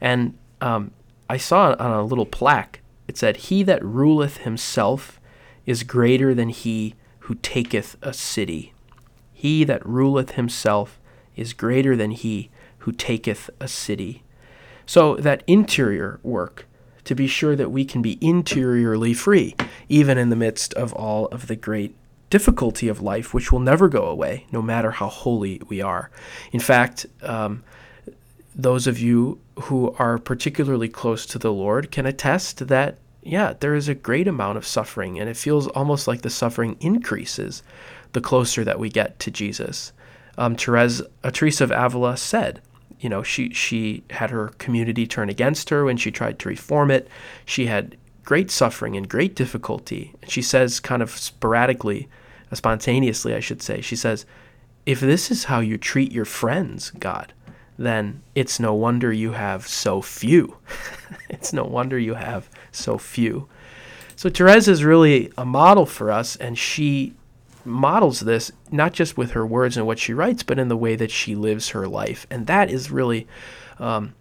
and 0.00 0.38
um, 0.60 0.92
I 1.28 1.38
saw 1.38 1.74
on 1.78 1.90
a 1.90 2.04
little 2.04 2.26
plaque 2.26 2.79
it 3.10 3.18
said, 3.18 3.36
He 3.38 3.64
that 3.64 3.84
ruleth 3.84 4.38
himself 4.38 5.20
is 5.66 5.82
greater 5.82 6.32
than 6.32 6.48
he 6.48 6.94
who 7.20 7.34
taketh 7.34 7.96
a 8.02 8.12
city. 8.12 8.72
He 9.34 9.64
that 9.64 9.84
ruleth 9.84 10.32
himself 10.32 11.00
is 11.34 11.52
greater 11.52 11.96
than 11.96 12.12
he 12.12 12.50
who 12.78 12.92
taketh 12.92 13.50
a 13.58 13.66
city. 13.66 14.22
So, 14.86 15.16
that 15.16 15.42
interior 15.48 16.20
work, 16.22 16.68
to 17.02 17.16
be 17.16 17.26
sure 17.26 17.56
that 17.56 17.72
we 17.72 17.84
can 17.84 18.00
be 18.00 18.16
interiorly 18.20 19.12
free, 19.12 19.56
even 19.88 20.16
in 20.16 20.30
the 20.30 20.36
midst 20.36 20.72
of 20.74 20.92
all 20.92 21.26
of 21.32 21.48
the 21.48 21.56
great 21.56 21.96
difficulty 22.30 22.86
of 22.86 23.02
life, 23.02 23.34
which 23.34 23.50
will 23.50 23.58
never 23.58 23.88
go 23.88 24.06
away, 24.06 24.46
no 24.52 24.62
matter 24.62 24.92
how 24.92 25.08
holy 25.08 25.60
we 25.68 25.82
are. 25.82 26.12
In 26.52 26.60
fact, 26.60 27.06
um, 27.22 27.64
those 28.62 28.86
of 28.86 28.98
you 28.98 29.40
who 29.62 29.94
are 29.98 30.18
particularly 30.18 30.88
close 30.88 31.26
to 31.26 31.38
the 31.38 31.52
Lord 31.52 31.90
can 31.90 32.06
attest 32.06 32.68
that, 32.68 32.98
yeah, 33.22 33.54
there 33.60 33.74
is 33.74 33.88
a 33.88 33.94
great 33.94 34.28
amount 34.28 34.58
of 34.58 34.66
suffering, 34.66 35.18
and 35.18 35.28
it 35.28 35.36
feels 35.36 35.66
almost 35.68 36.08
like 36.08 36.22
the 36.22 36.30
suffering 36.30 36.76
increases 36.80 37.62
the 38.12 38.20
closer 38.20 38.64
that 38.64 38.78
we 38.78 38.88
get 38.88 39.18
to 39.20 39.30
Jesus. 39.30 39.92
Um, 40.36 40.56
Therese, 40.56 41.02
Teresa 41.32 41.64
of 41.64 41.70
Avila 41.70 42.16
said, 42.16 42.60
you 42.98 43.08
know, 43.08 43.22
she, 43.22 43.52
she 43.52 44.02
had 44.10 44.30
her 44.30 44.48
community 44.58 45.06
turn 45.06 45.30
against 45.30 45.70
her 45.70 45.84
when 45.84 45.96
she 45.96 46.10
tried 46.10 46.38
to 46.40 46.48
reform 46.48 46.90
it. 46.90 47.08
She 47.44 47.66
had 47.66 47.96
great 48.24 48.50
suffering 48.50 48.96
and 48.96 49.08
great 49.08 49.34
difficulty. 49.34 50.14
And 50.20 50.30
she 50.30 50.42
says, 50.42 50.80
kind 50.80 51.02
of 51.02 51.10
sporadically, 51.10 52.08
uh, 52.52 52.56
spontaneously, 52.56 53.34
I 53.34 53.40
should 53.40 53.62
say, 53.62 53.80
she 53.80 53.96
says, 53.96 54.26
if 54.86 55.00
this 55.00 55.30
is 55.30 55.44
how 55.44 55.60
you 55.60 55.78
treat 55.78 56.12
your 56.12 56.24
friends, 56.24 56.90
God, 56.90 57.32
then 57.80 58.22
it's 58.34 58.60
no 58.60 58.74
wonder 58.74 59.10
you 59.10 59.32
have 59.32 59.66
so 59.66 60.02
few. 60.02 60.58
it's 61.30 61.50
no 61.54 61.64
wonder 61.64 61.98
you 61.98 62.12
have 62.12 62.50
so 62.72 62.98
few. 62.98 63.48
So 64.16 64.28
Therese 64.28 64.68
is 64.68 64.84
really 64.84 65.32
a 65.38 65.46
model 65.46 65.86
for 65.86 66.10
us, 66.10 66.36
and 66.36 66.58
she 66.58 67.14
models 67.64 68.20
this 68.20 68.52
not 68.70 68.92
just 68.92 69.16
with 69.16 69.30
her 69.30 69.46
words 69.46 69.78
and 69.78 69.86
what 69.86 69.98
she 69.98 70.12
writes, 70.12 70.42
but 70.42 70.58
in 70.58 70.68
the 70.68 70.76
way 70.76 70.94
that 70.94 71.10
she 71.10 71.34
lives 71.34 71.70
her 71.70 71.88
life. 71.88 72.26
And 72.30 72.46
that 72.48 72.70
is 72.70 72.90
really 72.90 73.26
um, 73.78 74.14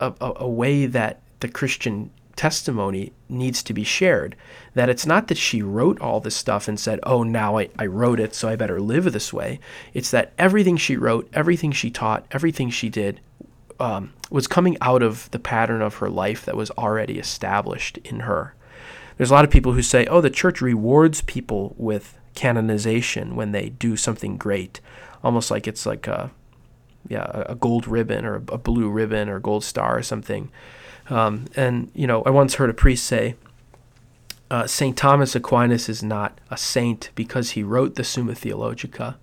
a, 0.00 0.12
a, 0.20 0.48
way 0.48 0.84
that 0.84 1.22
the 1.40 1.48
Christian 1.48 2.10
testimony 2.38 3.12
needs 3.28 3.62
to 3.64 3.74
be 3.74 3.84
shared. 3.84 4.36
That 4.74 4.88
it's 4.88 5.04
not 5.04 5.26
that 5.26 5.36
she 5.36 5.60
wrote 5.60 6.00
all 6.00 6.20
this 6.20 6.36
stuff 6.36 6.68
and 6.68 6.78
said, 6.78 7.00
oh, 7.02 7.24
now 7.24 7.58
I, 7.58 7.68
I 7.78 7.86
wrote 7.86 8.20
it, 8.20 8.34
so 8.34 8.48
I 8.48 8.56
better 8.56 8.80
live 8.80 9.12
this 9.12 9.32
way. 9.32 9.58
It's 9.92 10.12
that 10.12 10.32
everything 10.38 10.76
she 10.76 10.96
wrote, 10.96 11.28
everything 11.34 11.72
she 11.72 11.90
taught, 11.90 12.26
everything 12.30 12.70
she 12.70 12.88
did 12.88 13.20
um, 13.80 14.12
was 14.30 14.46
coming 14.46 14.76
out 14.80 15.02
of 15.02 15.30
the 15.32 15.38
pattern 15.40 15.82
of 15.82 15.96
her 15.96 16.08
life 16.08 16.44
that 16.44 16.56
was 16.56 16.70
already 16.72 17.18
established 17.18 17.98
in 17.98 18.20
her. 18.20 18.54
There's 19.16 19.30
a 19.30 19.34
lot 19.34 19.44
of 19.44 19.50
people 19.50 19.72
who 19.72 19.82
say, 19.82 20.06
oh, 20.06 20.20
the 20.20 20.30
church 20.30 20.60
rewards 20.60 21.22
people 21.22 21.74
with 21.76 22.16
canonization 22.34 23.34
when 23.34 23.50
they 23.50 23.70
do 23.70 23.96
something 23.96 24.36
great, 24.36 24.80
almost 25.24 25.50
like 25.50 25.66
it's 25.66 25.84
like 25.84 26.06
a 26.06 26.30
yeah 27.08 27.44
a 27.46 27.54
gold 27.54 27.88
ribbon 27.88 28.24
or 28.24 28.36
a 28.36 28.58
blue 28.58 28.88
ribbon 28.90 29.28
or 29.28 29.40
gold 29.40 29.64
star 29.64 29.98
or 29.98 30.02
something. 30.02 30.50
Um, 31.10 31.46
and, 31.56 31.90
you 31.94 32.06
know, 32.06 32.22
I 32.24 32.30
once 32.30 32.54
heard 32.54 32.70
a 32.70 32.74
priest 32.74 33.04
say, 33.04 33.36
uh, 34.50 34.66
St. 34.66 34.96
Thomas 34.96 35.34
Aquinas 35.34 35.88
is 35.88 36.02
not 36.02 36.38
a 36.50 36.56
saint 36.56 37.10
because 37.14 37.50
he 37.50 37.62
wrote 37.62 37.96
the 37.96 38.04
Summa 38.04 38.34
Theologica, 38.34 39.18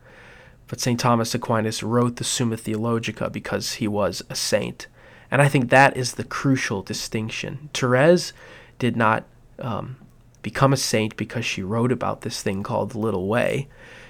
but 0.68 0.80
St. 0.80 1.00
Thomas 1.00 1.34
Aquinas 1.34 1.84
wrote 1.84 2.18
the 2.18 2.24
Summa 2.24 2.58
Theologica 2.58 3.30
because 3.30 3.74
he 3.74 3.88
was 3.88 4.24
a 4.30 4.36
saint. 4.36 4.88
And 5.32 5.42
I 5.42 5.48
think 5.48 5.70
that 5.70 5.98
is 5.98 6.13
the 6.13 6.24
crucial 6.24 6.82
distinction. 6.82 7.70
Therese 7.74 8.34
did 8.77 8.96
not 8.96 9.25
um, 9.60 9.98
become 10.42 10.74
a 10.74 10.77
saint 10.77 11.18
because 11.18 11.46
she 11.46 11.63
wrote 11.63 11.92
about 11.92 12.22
this 12.22 12.42
thing 12.42 12.62
called 12.62 12.92
the 12.92 13.00
Little 13.00 13.27
Way. 13.27 13.68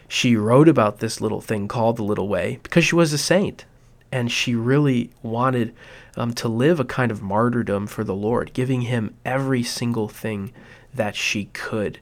She 0.07 0.35
wrote 0.35 0.67
about 0.67 0.99
this 0.99 1.21
little 1.21 1.41
thing 1.41 1.67
called 1.67 1.97
the 1.97 2.03
Little 2.03 2.27
Way 2.27 2.59
because 2.61 2.85
she 2.85 2.95
was 2.95 3.13
a 3.13 3.17
saint. 3.17 3.65
And 4.11 4.31
she 4.31 4.55
really 4.55 5.09
wanted 5.21 5.73
um, 6.15 6.33
to 6.35 6.47
live 6.47 6.79
a 6.79 6.85
kind 6.85 7.11
of 7.11 7.21
martyrdom 7.21 7.87
for 7.87 8.03
the 8.03 8.15
Lord, 8.15 8.53
giving 8.53 8.81
Him 8.81 9.15
every 9.25 9.63
single 9.63 10.07
thing 10.07 10.53
that 10.93 11.15
she 11.15 11.45
could, 11.45 11.99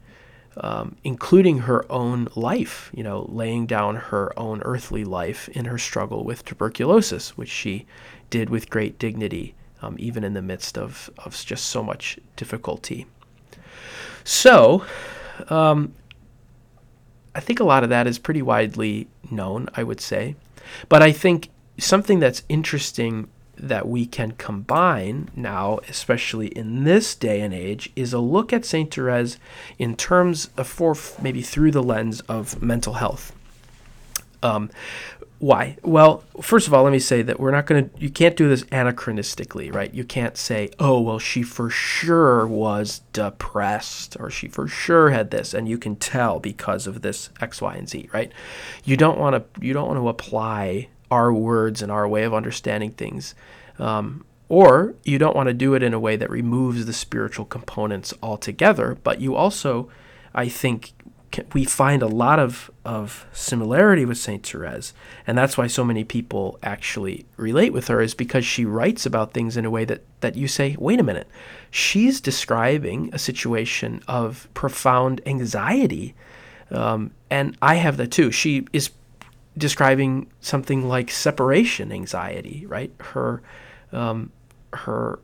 um, 0.57 0.95
including 1.03 1.59
her 1.59 1.91
own 1.91 2.27
life, 2.35 2.91
you 2.93 3.03
know, 3.03 3.25
laying 3.29 3.65
down 3.65 3.95
her 3.95 4.37
own 4.37 4.61
earthly 4.63 5.03
life 5.03 5.49
in 5.49 5.65
her 5.65 5.79
struggle 5.79 6.23
with 6.23 6.45
tuberculosis, 6.45 7.35
which 7.37 7.49
she 7.49 7.85
did 8.29 8.49
with 8.49 8.69
great 8.69 8.99
dignity, 8.99 9.55
um, 9.81 9.95
even 9.97 10.23
in 10.23 10.33
the 10.33 10.41
midst 10.41 10.77
of, 10.77 11.09
of 11.17 11.33
just 11.45 11.65
so 11.65 11.81
much 11.81 12.19
difficulty. 12.35 13.07
So, 14.23 14.85
um, 15.49 15.93
I 17.35 17.39
think 17.39 17.59
a 17.59 17.63
lot 17.63 17.83
of 17.83 17.89
that 17.89 18.05
is 18.05 18.19
pretty 18.19 18.41
widely 18.41 19.07
known, 19.31 19.67
I 19.73 19.83
would 19.83 19.99
say. 19.99 20.35
But 20.87 21.01
I 21.01 21.11
think 21.11 21.49
something 21.77 22.19
that's 22.19 22.43
interesting 22.49 23.27
that 23.55 23.87
we 23.87 24.05
can 24.05 24.31
combine 24.31 25.29
now, 25.35 25.79
especially 25.87 26.47
in 26.47 26.83
this 26.83 27.15
day 27.15 27.41
and 27.41 27.53
age, 27.53 27.91
is 27.95 28.13
a 28.13 28.19
look 28.19 28.51
at 28.51 28.65
St. 28.65 28.93
Therese 28.93 29.37
in 29.77 29.95
terms 29.95 30.49
of, 30.57 30.67
for 30.67 30.95
maybe 31.21 31.41
through 31.41 31.71
the 31.71 31.83
lens 31.83 32.21
of 32.21 32.61
mental 32.61 32.93
health. 32.93 33.33
Um, 34.41 34.69
why? 35.39 35.77
Well, 35.83 36.23
first 36.41 36.67
of 36.67 36.73
all, 36.73 36.83
let 36.83 36.93
me 36.93 36.99
say 36.99 37.21
that 37.21 37.39
we're 37.39 37.51
not 37.51 37.65
going 37.65 37.89
to, 37.89 37.99
you 37.99 38.09
can't 38.09 38.37
do 38.37 38.47
this 38.47 38.63
anachronistically, 38.63 39.73
right? 39.73 39.93
You 39.93 40.05
can't 40.05 40.37
say, 40.37 40.69
oh, 40.79 41.01
well, 41.01 41.19
she 41.19 41.43
for 41.43 41.69
sure 41.69 42.47
was 42.47 43.01
depressed 43.11 44.15
or 44.19 44.29
she 44.29 44.47
for 44.47 44.67
sure 44.67 45.09
had 45.09 45.31
this, 45.31 45.53
and 45.53 45.67
you 45.67 45.77
can 45.77 45.97
tell 45.97 46.39
because 46.39 46.87
of 46.87 47.01
this 47.01 47.29
X, 47.41 47.61
Y, 47.61 47.75
and 47.75 47.89
Z, 47.89 48.09
right? 48.13 48.31
You 48.85 48.95
don't 48.95 49.19
want 49.19 49.35
to, 49.35 49.61
you 49.61 49.73
don't 49.73 49.87
want 49.87 49.99
to 49.99 50.07
apply 50.07 50.87
our 51.13 51.31
words 51.31 51.81
and 51.83 51.91
our 51.91 52.07
way 52.07 52.23
of 52.23 52.33
understanding 52.33 52.91
things. 52.91 53.35
Um, 53.77 54.25
or 54.49 54.95
you 55.03 55.17
don't 55.17 55.35
want 55.35 55.47
to 55.47 55.53
do 55.53 55.75
it 55.75 55.83
in 55.83 55.93
a 55.93 55.99
way 55.99 56.15
that 56.15 56.29
removes 56.29 56.85
the 56.85 56.93
spiritual 56.93 57.45
components 57.45 58.13
altogether, 58.21 58.97
but 59.03 59.21
you 59.21 59.35
also, 59.35 59.89
I 60.33 60.49
think, 60.49 60.93
we 61.53 61.65
find 61.65 62.03
a 62.03 62.07
lot 62.23 62.37
of, 62.37 62.69
of 62.85 63.25
similarity 63.33 64.05
with 64.05 64.19
Saint 64.19 64.45
Therese, 64.45 64.93
and 65.25 65.35
that's 65.35 65.57
why 65.57 65.67
so 65.67 65.83
many 65.83 66.03
people 66.03 66.59
actually 66.61 67.25
relate 67.37 67.73
with 67.73 67.87
her 67.87 68.01
is 68.01 68.13
because 68.13 68.45
she 68.45 68.65
writes 68.65 69.05
about 69.05 69.33
things 69.33 69.57
in 69.57 69.65
a 69.65 69.71
way 69.71 69.85
that, 69.85 70.01
that 70.21 70.35
you 70.35 70.47
say, 70.47 70.75
wait 70.77 70.99
a 70.99 71.03
minute, 71.03 71.27
she's 71.71 72.21
describing 72.21 73.09
a 73.13 73.17
situation 73.17 74.01
of 74.07 74.47
profound 74.53 75.21
anxiety, 75.25 76.13
um, 76.69 77.11
and 77.29 77.57
I 77.61 77.75
have 77.75 77.97
that 77.97 78.11
too. 78.11 78.31
She 78.31 78.67
is 78.71 78.91
describing 79.57 80.31
something 80.39 80.87
like 80.87 81.11
separation 81.11 81.91
anxiety, 81.91 82.65
right? 82.67 82.91
Her, 82.99 83.41
um, 83.91 84.31
her, 84.73 85.19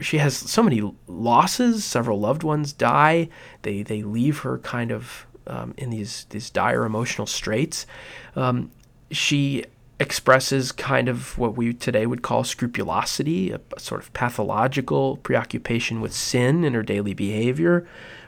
she 0.00 0.18
has 0.18 0.36
so 0.36 0.62
many 0.62 0.94
losses. 1.06 1.84
Several 1.84 2.20
loved 2.20 2.42
ones 2.42 2.72
die. 2.72 3.28
They 3.62 3.82
they 3.82 4.02
leave 4.02 4.40
her 4.40 4.58
kind 4.58 4.90
of 4.90 5.26
um, 5.46 5.72
in 5.78 5.90
these 5.90 6.26
these 6.30 6.50
dire 6.50 6.84
emotional 6.84 7.26
straits. 7.26 7.86
Um, 8.34 8.70
she 9.10 9.64
expresses 9.98 10.72
kind 10.72 11.08
of 11.08 11.38
what 11.38 11.56
we 11.56 11.72
today 11.72 12.06
would 12.06 12.22
call 12.22 12.44
scrupulosity, 12.44 13.50
a, 13.50 13.60
a 13.76 13.80
sort 13.80 14.02
of 14.02 14.12
pathological 14.12 15.16
preoccupation 15.18 16.00
with 16.00 16.12
sin 16.12 16.64
in 16.64 16.74
her 16.74 16.82
daily 16.82 17.14
behavior 17.14 17.86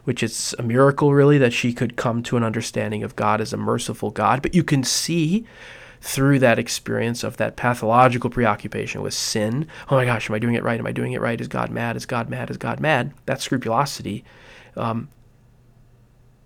which 0.09 0.23
is 0.23 0.55
a 0.59 0.63
miracle, 0.63 1.13
really, 1.13 1.37
that 1.37 1.53
she 1.53 1.71
could 1.71 1.95
come 1.95 2.23
to 2.23 2.39
an 2.39 2.43
understanding 2.43 3.03
of 3.03 3.15
God 3.15 3.43
as 3.43 3.53
a 3.53 3.59
merciful 3.59 4.11
God. 4.11 4.41
But 4.41 4.55
you 4.55 4.65
can 4.65 4.83
see 4.83 5.45
through 6.01 6.39
that 6.39 6.59
experience 6.59 7.23
of 7.23 7.37
that 7.37 7.57
pathological 7.57 8.31
preoccupation 8.31 9.03
with 9.03 9.13
sin 9.13 9.67
oh 9.91 9.97
my 9.97 10.07
gosh, 10.07 10.31
am 10.31 10.35
I 10.35 10.39
doing 10.39 10.55
it 10.55 10.63
right? 10.63 10.81
Am 10.81 10.87
I 10.87 10.93
doing 10.93 11.13
it 11.13 11.21
right? 11.21 11.39
Is 11.39 11.47
God 11.47 11.71
mad? 11.71 11.95
Is 11.95 12.07
God 12.07 12.31
mad? 12.31 12.49
Is 12.49 12.57
God 12.57 12.81
mad? 12.81 13.13
That 13.27 13.43
scrupulosity. 13.43 14.25
Um, 14.79 15.11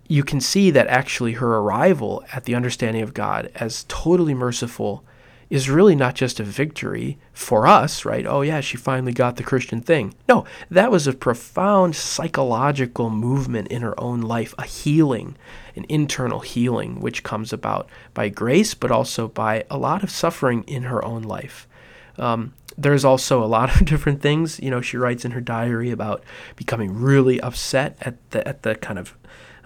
you 0.08 0.24
can 0.24 0.40
see 0.40 0.72
that 0.72 0.88
actually 0.88 1.34
her 1.34 1.58
arrival 1.58 2.24
at 2.32 2.46
the 2.46 2.56
understanding 2.56 3.02
of 3.02 3.14
God 3.14 3.48
as 3.54 3.84
totally 3.86 4.34
merciful 4.34 5.04
is 5.52 5.68
really 5.68 5.94
not 5.94 6.14
just 6.14 6.40
a 6.40 6.44
victory 6.44 7.18
for 7.34 7.66
us, 7.66 8.06
right? 8.06 8.24
Oh, 8.26 8.40
yeah, 8.40 8.62
she 8.62 8.78
finally 8.78 9.12
got 9.12 9.36
the 9.36 9.42
Christian 9.42 9.82
thing. 9.82 10.14
No, 10.26 10.46
that 10.70 10.90
was 10.90 11.06
a 11.06 11.12
profound 11.12 11.94
psychological 11.94 13.10
movement 13.10 13.68
in 13.68 13.82
her 13.82 13.94
own 14.00 14.22
life, 14.22 14.54
a 14.56 14.64
healing, 14.64 15.36
an 15.76 15.84
internal 15.90 16.40
healing, 16.40 17.00
which 17.00 17.22
comes 17.22 17.52
about 17.52 17.86
by 18.14 18.30
grace, 18.30 18.72
but 18.72 18.90
also 18.90 19.28
by 19.28 19.64
a 19.68 19.76
lot 19.76 20.02
of 20.02 20.10
suffering 20.10 20.64
in 20.66 20.84
her 20.84 21.04
own 21.04 21.20
life. 21.20 21.68
Um, 22.16 22.54
there's 22.78 23.04
also 23.04 23.44
a 23.44 23.46
lot 23.46 23.74
of 23.78 23.84
different 23.84 24.22
things. 24.22 24.58
You 24.58 24.70
know, 24.70 24.80
she 24.80 24.96
writes 24.96 25.26
in 25.26 25.32
her 25.32 25.42
diary 25.42 25.90
about 25.90 26.24
becoming 26.56 26.98
really 26.98 27.38
upset 27.42 27.98
at 28.00 28.16
the 28.30 28.48
at 28.48 28.62
the 28.62 28.74
kind 28.76 28.98
of 28.98 29.14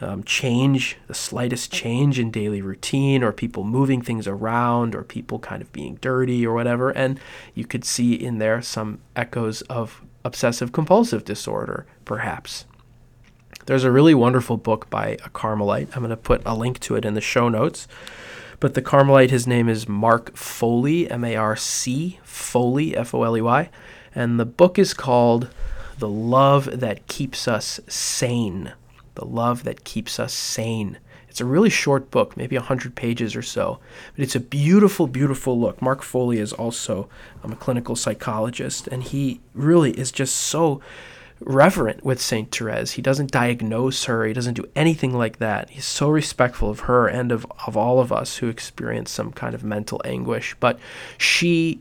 um, 0.01 0.23
change, 0.25 0.99
the 1.07 1.15
slightest 1.15 1.73
change 1.73 2.19
in 2.19 2.31
daily 2.31 2.61
routine, 2.61 3.23
or 3.23 3.33
people 3.33 3.65
moving 3.65 4.03
things 4.03 4.29
around, 4.29 4.95
or 4.95 5.03
people 5.03 5.39
kind 5.39 5.63
of 5.63 5.73
being 5.73 5.97
dirty, 5.97 6.47
or 6.47 6.55
whatever. 6.55 6.91
And 6.91 7.19
you 7.55 7.65
could 7.65 7.85
see 7.85 8.15
in 8.15 8.39
there 8.39 8.61
some 8.63 9.01
echoes 9.15 9.63
of 9.63 10.03
obsessive 10.25 10.73
compulsive 10.73 11.25
disorder, 11.25 11.87
perhaps. 12.05 12.67
There's 13.67 13.85
a 13.85 13.91
really 13.91 14.15
wonderful 14.15 14.57
book 14.57 14.89
by 14.91 15.17
a 15.25 15.31
Carmelite. 15.31 15.89
I'm 15.95 16.03
going 16.03 16.11
to 16.11 16.17
put 16.17 16.43
a 16.45 16.55
link 16.55 16.79
to 16.81 16.97
it 16.97 17.05
in 17.05 17.15
the 17.15 17.21
show 17.21 17.49
notes. 17.49 17.89
But 18.61 18.75
the 18.75 18.83
Carmelite, 18.83 19.31
his 19.31 19.47
name 19.47 19.69
is 19.69 19.89
Marc 19.89 20.37
Foley, 20.37 21.11
M 21.11 21.25
A 21.25 21.37
R 21.37 21.57
C, 21.57 22.21
Foley, 22.23 22.97
F 22.97 23.15
O 23.15 23.23
L 23.23 23.37
E 23.37 23.41
Y. 23.41 23.71
And 24.15 24.39
the 24.39 24.47
book 24.47 24.79
is 24.79 24.95
called 24.95 25.49
The 25.99 26.09
Love 26.09 26.81
That 26.81 27.07
Keeps 27.07 27.49
Us 27.49 27.81
Sane 27.89 28.73
the 29.17 29.25
Love 29.25 29.65
That 29.65 29.85
Keeps 29.85 30.21
Us 30.21 30.33
Sane. 30.33 30.99
It's 31.29 31.41
a 31.41 31.45
really 31.45 31.69
short 31.69 32.11
book, 32.11 32.37
maybe 32.37 32.57
100 32.57 32.95
pages 32.95 33.37
or 33.37 33.43
so, 33.43 33.79
but 34.15 34.23
it's 34.23 34.37
a 34.37 34.41
beautiful, 34.41 35.07
beautiful 35.07 35.61
look. 35.61 35.83
Marc 35.83 36.03
Foley 36.03 36.39
is 36.39 36.53
also 36.53 37.11
um, 37.43 37.53
a 37.53 37.57
clinical 37.57 37.97
psychologist, 37.97 38.87
and 38.87 39.03
he 39.03 39.41
really 39.53 39.91
is 39.91 40.11
just 40.11 40.35
so 40.35 40.81
reverent 41.41 42.05
with 42.05 42.21
St. 42.21 42.51
Therese. 42.51 42.93
He 42.93 43.03
doesn't 43.03 43.31
diagnose 43.31 44.05
her, 44.05 44.25
he 44.25 44.33
doesn't 44.33 44.55
do 44.55 44.69
anything 44.75 45.13
like 45.13 45.39
that. 45.39 45.71
He's 45.71 45.85
so 45.85 46.09
respectful 46.09 46.71
of 46.71 46.81
her 46.81 47.07
and 47.07 47.31
of, 47.31 47.47
of 47.67 47.77
all 47.77 48.01
of 48.01 48.13
us 48.13 48.39
who 48.39 48.49
experience 48.49 49.11
some 49.11 49.33
kind 49.33 49.55
of 49.55 49.63
mental 49.63 50.01
anguish. 50.05 50.57
But 50.59 50.79
she 51.19 51.81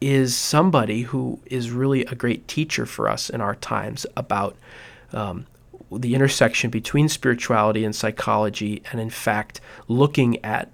is 0.00 0.36
somebody 0.36 1.02
who 1.02 1.40
is 1.46 1.70
really 1.70 2.04
a 2.06 2.14
great 2.14 2.46
teacher 2.48 2.86
for 2.86 3.08
us 3.08 3.30
in 3.30 3.40
our 3.40 3.54
times 3.54 4.06
about 4.16 4.56
um, 5.12 5.46
the 5.98 6.14
intersection 6.14 6.70
between 6.70 7.08
spirituality 7.08 7.84
and 7.84 7.94
psychology, 7.94 8.82
and 8.90 9.00
in 9.00 9.10
fact, 9.10 9.60
looking 9.88 10.44
at 10.44 10.70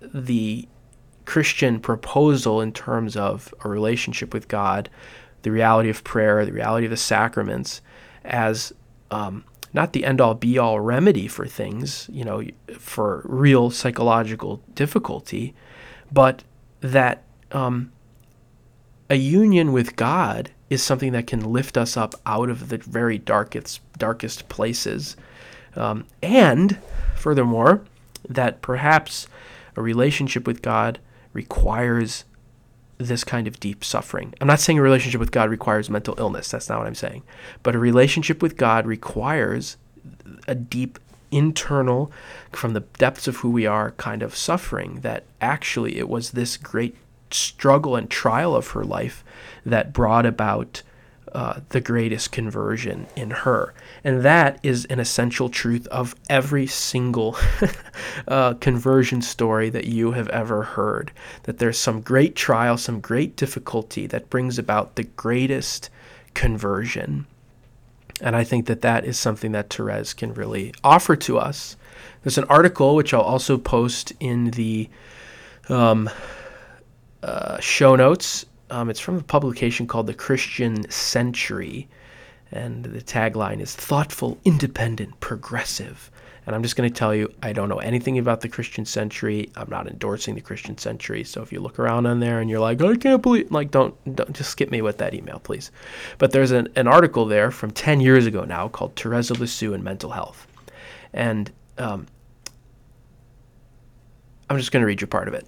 the 0.00 0.68
Christian 1.24 1.80
proposal 1.80 2.60
in 2.60 2.72
terms 2.72 3.16
of 3.16 3.54
a 3.64 3.68
relationship 3.68 4.34
with 4.34 4.48
God, 4.48 4.90
the 5.42 5.50
reality 5.50 5.88
of 5.88 6.04
prayer, 6.04 6.44
the 6.44 6.52
reality 6.52 6.86
of 6.86 6.90
the 6.90 6.96
sacraments, 6.96 7.80
as 8.24 8.72
um, 9.10 9.44
not 9.72 9.92
the 9.92 10.04
end 10.04 10.20
all 10.20 10.34
be 10.34 10.58
all 10.58 10.80
remedy 10.80 11.28
for 11.28 11.46
things, 11.46 12.08
you 12.12 12.24
know, 12.24 12.44
for 12.78 13.22
real 13.24 13.70
psychological 13.70 14.62
difficulty, 14.74 15.54
but 16.10 16.44
that 16.80 17.24
um, 17.52 17.92
a 19.08 19.16
union 19.16 19.72
with 19.72 19.96
God 19.96 20.50
is 20.72 20.82
something 20.82 21.12
that 21.12 21.26
can 21.26 21.52
lift 21.52 21.76
us 21.76 21.98
up 21.98 22.14
out 22.24 22.48
of 22.48 22.70
the 22.70 22.78
very 22.78 23.18
darkest 23.18 23.80
darkest 23.98 24.48
places. 24.48 25.16
Um, 25.76 26.06
and 26.22 26.78
furthermore, 27.14 27.84
that 28.28 28.62
perhaps 28.62 29.26
a 29.76 29.82
relationship 29.82 30.46
with 30.46 30.62
God 30.62 30.98
requires 31.34 32.24
this 32.96 33.22
kind 33.22 33.46
of 33.46 33.60
deep 33.60 33.84
suffering. 33.84 34.34
I'm 34.40 34.46
not 34.46 34.60
saying 34.60 34.78
a 34.78 34.82
relationship 34.82 35.20
with 35.20 35.30
God 35.30 35.50
requires 35.50 35.90
mental 35.90 36.14
illness. 36.18 36.50
That's 36.50 36.68
not 36.68 36.78
what 36.78 36.86
I'm 36.86 36.94
saying. 36.94 37.22
But 37.62 37.74
a 37.74 37.78
relationship 37.78 38.42
with 38.42 38.56
God 38.56 38.86
requires 38.86 39.76
a 40.48 40.54
deep 40.54 40.98
internal, 41.30 42.12
from 42.52 42.72
the 42.72 42.80
depths 42.80 43.26
of 43.26 43.36
who 43.36 43.50
we 43.50 43.66
are, 43.66 43.90
kind 43.92 44.22
of 44.22 44.36
suffering. 44.36 45.00
That 45.00 45.24
actually 45.40 45.98
it 45.98 46.08
was 46.08 46.30
this 46.30 46.56
great 46.56 46.96
struggle 47.34 47.96
and 47.96 48.10
trial 48.10 48.54
of 48.54 48.68
her 48.68 48.84
life 48.84 49.24
that 49.64 49.92
brought 49.92 50.26
about 50.26 50.82
uh, 51.32 51.60
the 51.70 51.80
greatest 51.80 52.30
conversion 52.30 53.06
in 53.16 53.30
her. 53.30 53.72
And 54.04 54.22
that 54.22 54.60
is 54.62 54.84
an 54.86 55.00
essential 55.00 55.48
truth 55.48 55.86
of 55.86 56.14
every 56.28 56.66
single 56.66 57.36
uh, 58.28 58.54
conversion 58.54 59.22
story 59.22 59.70
that 59.70 59.86
you 59.86 60.12
have 60.12 60.28
ever 60.28 60.62
heard. 60.62 61.10
That 61.44 61.58
there's 61.58 61.78
some 61.78 62.02
great 62.02 62.36
trial, 62.36 62.76
some 62.76 63.00
great 63.00 63.34
difficulty 63.34 64.06
that 64.08 64.28
brings 64.28 64.58
about 64.58 64.96
the 64.96 65.04
greatest 65.04 65.88
conversion. 66.34 67.26
And 68.20 68.36
I 68.36 68.44
think 68.44 68.66
that 68.66 68.82
that 68.82 69.04
is 69.04 69.18
something 69.18 69.52
that 69.52 69.72
Therese 69.72 70.12
can 70.12 70.34
really 70.34 70.74
offer 70.84 71.16
to 71.16 71.38
us. 71.38 71.76
There's 72.22 72.38
an 72.38 72.44
article 72.44 72.94
which 72.94 73.14
I'll 73.14 73.20
also 73.22 73.56
post 73.56 74.12
in 74.20 74.50
the 74.50 74.88
um, 75.68 76.10
uh, 77.22 77.60
show 77.60 77.96
notes. 77.96 78.46
Um, 78.70 78.90
it's 78.90 79.00
from 79.00 79.18
a 79.18 79.22
publication 79.22 79.86
called 79.86 80.06
The 80.06 80.14
Christian 80.14 80.88
Century, 80.90 81.88
and 82.50 82.84
the 82.84 83.02
tagline 83.02 83.60
is 83.60 83.74
thoughtful, 83.74 84.38
independent, 84.44 85.20
progressive. 85.20 86.10
And 86.44 86.56
I'm 86.56 86.62
just 86.62 86.74
going 86.74 86.90
to 86.90 86.94
tell 86.94 87.14
you, 87.14 87.32
I 87.42 87.52
don't 87.52 87.68
know 87.68 87.78
anything 87.78 88.18
about 88.18 88.40
the 88.40 88.48
Christian 88.48 88.84
Century. 88.84 89.50
I'm 89.54 89.70
not 89.70 89.86
endorsing 89.86 90.34
the 90.34 90.40
Christian 90.40 90.76
Century. 90.76 91.22
So 91.22 91.40
if 91.40 91.52
you 91.52 91.60
look 91.60 91.78
around 91.78 92.06
on 92.06 92.18
there 92.18 92.40
and 92.40 92.50
you're 92.50 92.58
like, 92.58 92.82
I 92.82 92.96
can't 92.96 93.22
believe, 93.22 93.52
like, 93.52 93.70
don't, 93.70 93.94
don't 94.16 94.32
just 94.32 94.50
skip 94.50 94.70
me 94.70 94.82
with 94.82 94.98
that 94.98 95.14
email, 95.14 95.38
please. 95.38 95.70
But 96.18 96.32
there's 96.32 96.50
an, 96.50 96.68
an 96.74 96.88
article 96.88 97.26
there 97.26 97.52
from 97.52 97.70
10 97.70 98.00
years 98.00 98.26
ago 98.26 98.44
now 98.44 98.66
called 98.68 98.96
Therese 98.96 99.30
of 99.30 99.38
Lisieux 99.38 99.72
and 99.72 99.84
Mental 99.84 100.10
Health. 100.10 100.48
And 101.12 101.52
um, 101.78 102.06
I'm 104.50 104.58
just 104.58 104.72
going 104.72 104.80
to 104.80 104.86
read 104.86 105.00
you 105.00 105.06
part 105.06 105.28
of 105.28 105.34
it. 105.34 105.46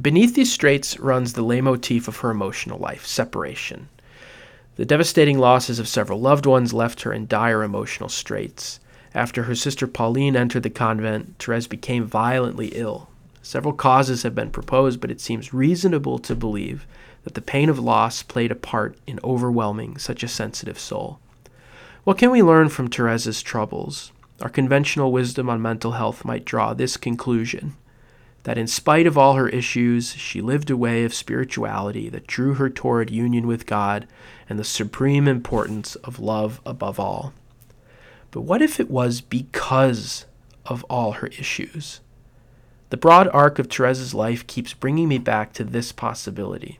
Beneath 0.00 0.34
these 0.34 0.50
straits 0.50 0.98
runs 0.98 1.34
the 1.34 1.42
leitmotif 1.42 2.08
of 2.08 2.18
her 2.18 2.30
emotional 2.30 2.78
life 2.78 3.04
separation. 3.04 3.88
The 4.76 4.86
devastating 4.86 5.38
losses 5.38 5.78
of 5.78 5.86
several 5.86 6.18
loved 6.18 6.46
ones 6.46 6.72
left 6.72 7.02
her 7.02 7.12
in 7.12 7.26
dire 7.26 7.62
emotional 7.62 8.08
straits. 8.08 8.80
After 9.14 9.42
her 9.42 9.54
sister 9.54 9.86
Pauline 9.86 10.34
entered 10.34 10.62
the 10.62 10.70
convent, 10.70 11.38
Therese 11.38 11.66
became 11.66 12.06
violently 12.06 12.68
ill. 12.68 13.10
Several 13.42 13.74
causes 13.74 14.22
have 14.22 14.34
been 14.34 14.50
proposed, 14.50 14.98
but 14.98 15.10
it 15.10 15.20
seems 15.20 15.52
reasonable 15.52 16.18
to 16.20 16.34
believe 16.34 16.86
that 17.24 17.34
the 17.34 17.42
pain 17.42 17.68
of 17.68 17.78
loss 17.78 18.22
played 18.22 18.50
a 18.50 18.56
part 18.56 18.96
in 19.06 19.20
overwhelming 19.22 19.98
such 19.98 20.22
a 20.22 20.28
sensitive 20.28 20.78
soul. 20.78 21.18
What 22.04 22.16
can 22.16 22.30
we 22.30 22.42
learn 22.42 22.70
from 22.70 22.86
Therese's 22.86 23.42
troubles? 23.42 24.10
Our 24.40 24.48
conventional 24.48 25.12
wisdom 25.12 25.50
on 25.50 25.60
mental 25.60 25.92
health 25.92 26.24
might 26.24 26.46
draw 26.46 26.72
this 26.72 26.96
conclusion 26.96 27.74
that 28.44 28.58
in 28.58 28.66
spite 28.66 29.06
of 29.06 29.16
all 29.16 29.34
her 29.34 29.48
issues, 29.48 30.14
she 30.14 30.40
lived 30.40 30.70
a 30.70 30.76
way 30.76 31.04
of 31.04 31.14
spirituality 31.14 32.08
that 32.08 32.26
drew 32.26 32.54
her 32.54 32.68
toward 32.68 33.10
union 33.10 33.46
with 33.46 33.66
God 33.66 34.06
and 34.48 34.58
the 34.58 34.64
supreme 34.64 35.28
importance 35.28 35.94
of 35.96 36.18
love 36.18 36.60
above 36.66 36.98
all. 36.98 37.32
But 38.30 38.42
what 38.42 38.62
if 38.62 38.80
it 38.80 38.90
was 38.90 39.20
because 39.20 40.26
of 40.66 40.84
all 40.84 41.12
her 41.12 41.28
issues? 41.28 42.00
The 42.90 42.96
broad 42.96 43.28
arc 43.28 43.58
of 43.58 43.68
Therese's 43.68 44.12
life 44.12 44.46
keeps 44.46 44.74
bringing 44.74 45.08
me 45.08 45.18
back 45.18 45.52
to 45.54 45.64
this 45.64 45.92
possibility. 45.92 46.78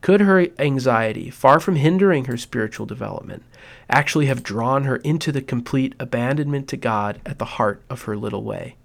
Could 0.00 0.20
her 0.20 0.46
anxiety, 0.58 1.30
far 1.30 1.58
from 1.58 1.76
hindering 1.76 2.26
her 2.26 2.36
spiritual 2.36 2.86
development, 2.86 3.42
actually 3.90 4.26
have 4.26 4.42
drawn 4.42 4.84
her 4.84 4.96
into 4.96 5.32
the 5.32 5.42
complete 5.42 5.94
abandonment 5.98 6.68
to 6.68 6.76
God 6.76 7.20
at 7.24 7.38
the 7.38 7.44
heart 7.44 7.82
of 7.90 8.02
her 8.02 8.16
little 8.16 8.44
way? 8.44 8.76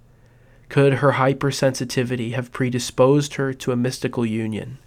Could 0.73 0.93
her 0.95 1.11
hypersensitivity 1.11 2.33
have 2.33 2.51
predisposed 2.51 3.35
her 3.35 3.53
to 3.53 3.71
a 3.71 3.75
mystical 3.75 4.25
union 4.25 4.79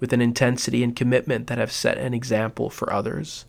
with 0.00 0.14
an 0.14 0.22
intensity 0.22 0.82
and 0.82 0.96
commitment 0.96 1.48
that 1.48 1.58
have 1.58 1.70
set 1.70 1.98
an 1.98 2.14
example 2.14 2.70
for 2.70 2.90
others? 2.90 3.44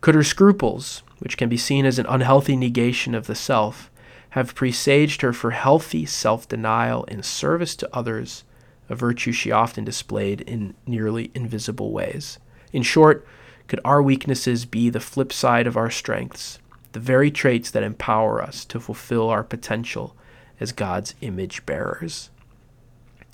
Could 0.00 0.14
her 0.14 0.22
scruples, 0.22 1.02
which 1.18 1.36
can 1.36 1.48
be 1.48 1.56
seen 1.56 1.84
as 1.84 1.98
an 1.98 2.06
unhealthy 2.08 2.54
negation 2.54 3.12
of 3.12 3.26
the 3.26 3.34
self, 3.34 3.90
have 4.38 4.54
presaged 4.54 5.22
her 5.22 5.32
for 5.32 5.50
healthy 5.50 6.06
self 6.06 6.46
denial 6.46 7.02
in 7.06 7.24
service 7.24 7.74
to 7.74 7.90
others, 7.92 8.44
a 8.88 8.94
virtue 8.94 9.32
she 9.32 9.50
often 9.50 9.84
displayed 9.84 10.42
in 10.42 10.76
nearly 10.86 11.32
invisible 11.34 11.90
ways? 11.90 12.38
In 12.72 12.84
short, 12.84 13.26
could 13.66 13.80
our 13.84 14.00
weaknesses 14.00 14.64
be 14.64 14.90
the 14.90 15.00
flip 15.00 15.32
side 15.32 15.66
of 15.66 15.76
our 15.76 15.90
strengths, 15.90 16.60
the 16.92 17.00
very 17.00 17.32
traits 17.32 17.72
that 17.72 17.82
empower 17.82 18.40
us 18.40 18.64
to 18.66 18.78
fulfill 18.78 19.28
our 19.28 19.42
potential 19.42 20.14
as 20.60 20.72
God's 20.72 21.14
image 21.20 21.64
bearers. 21.66 22.30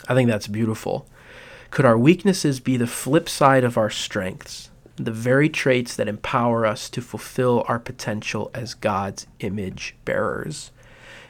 I 0.09 0.15
think 0.15 0.29
that's 0.29 0.49
beautiful. 0.49 1.07
Could 1.71 1.85
our 1.85 1.99
weaknesses 1.99 2.61
be 2.61 2.77
the 2.77 2.87
flip 2.87 3.29
side 3.29 3.65
of 3.65 3.79
our 3.79 3.91
strengths, 3.91 4.71
the 4.97 5.11
very 5.11 5.49
traits 5.49 5.97
that 5.97 6.09
empower 6.09 6.67
us 6.67 6.91
to 6.91 7.01
fulfill 7.01 7.65
our 7.67 7.79
potential 7.79 8.51
as 8.53 8.75
God's 8.75 9.27
image 9.41 9.95
bearers? 10.05 10.71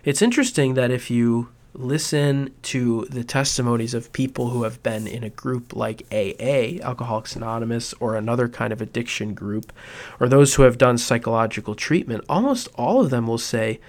It's 0.05 0.23
interesting 0.23 0.75
that 0.75 0.91
if 0.91 1.11
you 1.11 1.49
listen 1.75 2.53
to 2.63 3.07
the 3.07 3.25
testimonies 3.25 3.95
of 3.95 4.13
people 4.13 4.51
who 4.51 4.65
have 4.65 4.83
been 4.83 5.07
in 5.07 5.23
a 5.25 5.31
group 5.31 5.75
like 5.75 6.07
AA, 6.13 6.83
Alcoholics 6.83 7.37
Anonymous, 7.37 7.95
or 8.01 8.17
another 8.17 8.49
kind 8.49 8.73
of 8.73 8.83
addiction 8.83 9.35
group, 9.35 9.73
or 10.21 10.29
those 10.29 10.55
who 10.55 10.65
have 10.65 10.77
done 10.77 10.99
psychological 10.99 11.75
treatment, 11.75 12.25
almost 12.29 12.69
all 12.75 13.01
of 13.01 13.11
them 13.11 13.27
will 13.27 13.39
say, 13.39 13.81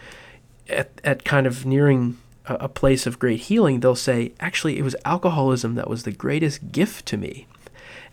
at, 0.74 1.02
at 1.04 1.24
kind 1.24 1.48
of 1.48 1.66
nearing 1.66 2.18
a, 2.46 2.56
a 2.56 2.70
place 2.70 3.06
of 3.06 3.20
great 3.20 3.42
healing, 3.42 3.80
they'll 3.80 3.96
say, 3.96 4.34
actually, 4.40 4.78
it 4.78 4.84
was 4.84 4.96
alcoholism 5.06 5.76
that 5.76 5.90
was 5.90 6.04
the 6.04 6.12
greatest 6.12 6.72
gift 6.72 7.06
to 7.08 7.18
me. 7.18 7.48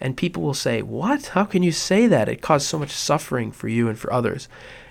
And 0.00 0.16
people 0.16 0.42
will 0.42 0.54
say, 0.54 0.80
What? 0.82 1.28
How 1.28 1.44
can 1.44 1.62
you 1.62 1.72
say 1.72 2.06
that? 2.06 2.28
It 2.28 2.40
caused 2.40 2.66
so 2.66 2.78
much 2.78 2.90
suffering 2.90 3.52
for 3.52 3.68
you 3.68 3.88
and 3.88 3.98
for 3.98 4.12
others. 4.12 4.48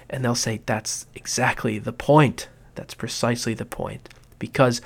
And 0.10 0.24
they'll 0.24 0.36
say, 0.36 0.62
That's 0.66 1.08
exactly 1.16 1.80
the 1.80 1.94
point. 1.94 2.48
That's 2.76 2.94
precisely 2.94 3.54
the 3.54 3.66
point 3.66 4.10
because 4.38 4.82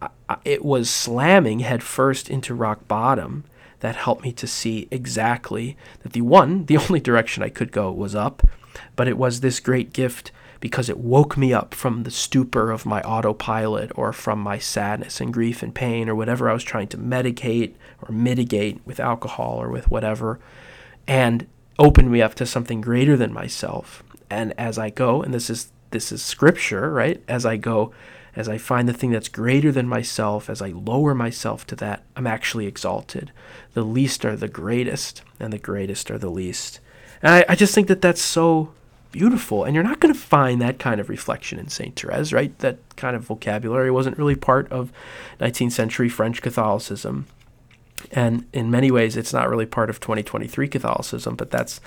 uh, 0.00 0.08
uh, 0.28 0.36
it 0.44 0.64
was 0.64 0.90
slamming 0.90 1.60
headfirst 1.60 2.28
into 2.30 2.54
rock 2.54 2.88
bottom 2.88 3.44
that 3.80 3.94
helped 3.94 4.24
me 4.24 4.32
to 4.32 4.46
see 4.46 4.88
exactly 4.90 5.76
that 6.02 6.12
the 6.12 6.22
one, 6.22 6.64
the 6.66 6.76
only 6.88 7.00
direction 7.00 7.42
I 7.42 7.48
could 7.48 7.70
go 7.70 7.92
was 7.92 8.14
up, 8.14 8.42
but 8.96 9.06
it 9.06 9.18
was 9.18 9.40
this 9.40 9.60
great 9.60 9.92
gift 9.92 10.32
because 10.60 10.88
it 10.88 10.98
woke 10.98 11.36
me 11.36 11.52
up 11.52 11.74
from 11.74 12.02
the 12.02 12.10
stupor 12.10 12.70
of 12.70 12.86
my 12.86 13.00
autopilot 13.02 13.92
or 13.94 14.12
from 14.12 14.40
my 14.40 14.58
sadness 14.58 15.20
and 15.20 15.32
grief 15.32 15.62
and 15.62 15.74
pain 15.74 16.08
or 16.08 16.14
whatever 16.14 16.48
I 16.48 16.52
was 16.52 16.64
trying 16.64 16.88
to 16.88 16.98
medicate 16.98 17.74
or 18.02 18.12
mitigate 18.12 18.80
with 18.84 19.00
alcohol 19.00 19.60
or 19.60 19.70
with 19.70 19.90
whatever, 19.90 20.38
and 21.06 21.46
opened 21.78 22.10
me 22.10 22.20
up 22.20 22.34
to 22.34 22.46
something 22.46 22.80
greater 22.80 23.16
than 23.16 23.32
myself. 23.32 24.02
And 24.30 24.52
as 24.58 24.78
I 24.78 24.90
go, 24.90 25.22
and 25.22 25.32
this 25.32 25.48
is 25.48 25.70
this 25.90 26.12
is 26.12 26.22
scripture, 26.22 26.90
right? 26.92 27.22
As 27.28 27.46
I 27.46 27.56
go 27.56 27.92
as 28.38 28.48
I 28.48 28.56
find 28.56 28.88
the 28.88 28.92
thing 28.92 29.10
that's 29.10 29.28
greater 29.28 29.72
than 29.72 29.88
myself, 29.88 30.48
as 30.48 30.62
I 30.62 30.68
lower 30.68 31.12
myself 31.12 31.66
to 31.66 31.76
that, 31.76 32.04
I'm 32.14 32.26
actually 32.26 32.66
exalted. 32.66 33.32
The 33.74 33.82
least 33.82 34.24
are 34.24 34.36
the 34.36 34.46
greatest, 34.46 35.22
and 35.40 35.52
the 35.52 35.58
greatest 35.58 36.08
are 36.08 36.18
the 36.18 36.30
least. 36.30 36.78
And 37.20 37.34
I, 37.34 37.44
I 37.48 37.54
just 37.56 37.74
think 37.74 37.88
that 37.88 38.00
that's 38.00 38.22
so 38.22 38.72
beautiful. 39.12 39.64
And 39.64 39.74
you're 39.74 39.84
not 39.84 40.00
going 40.00 40.14
to 40.14 40.20
find 40.20 40.60
that 40.60 40.78
kind 40.78 41.00
of 41.00 41.08
reflection 41.08 41.58
in 41.58 41.68
St. 41.68 41.98
Therese, 41.98 42.32
right? 42.32 42.56
That 42.58 42.78
kind 42.96 43.16
of 43.16 43.24
vocabulary 43.24 43.90
wasn't 43.90 44.18
really 44.18 44.36
part 44.36 44.70
of 44.70 44.92
19th 45.40 45.72
century 45.72 46.08
French 46.08 46.42
Catholicism. 46.42 47.26
And 48.12 48.46
in 48.52 48.70
many 48.70 48.90
ways, 48.90 49.16
it's 49.16 49.32
not 49.32 49.48
really 49.48 49.66
part 49.66 49.90
of 49.90 50.00
2023 50.00 50.68
Catholicism, 50.68 51.36
but 51.36 51.50
that's, 51.50 51.80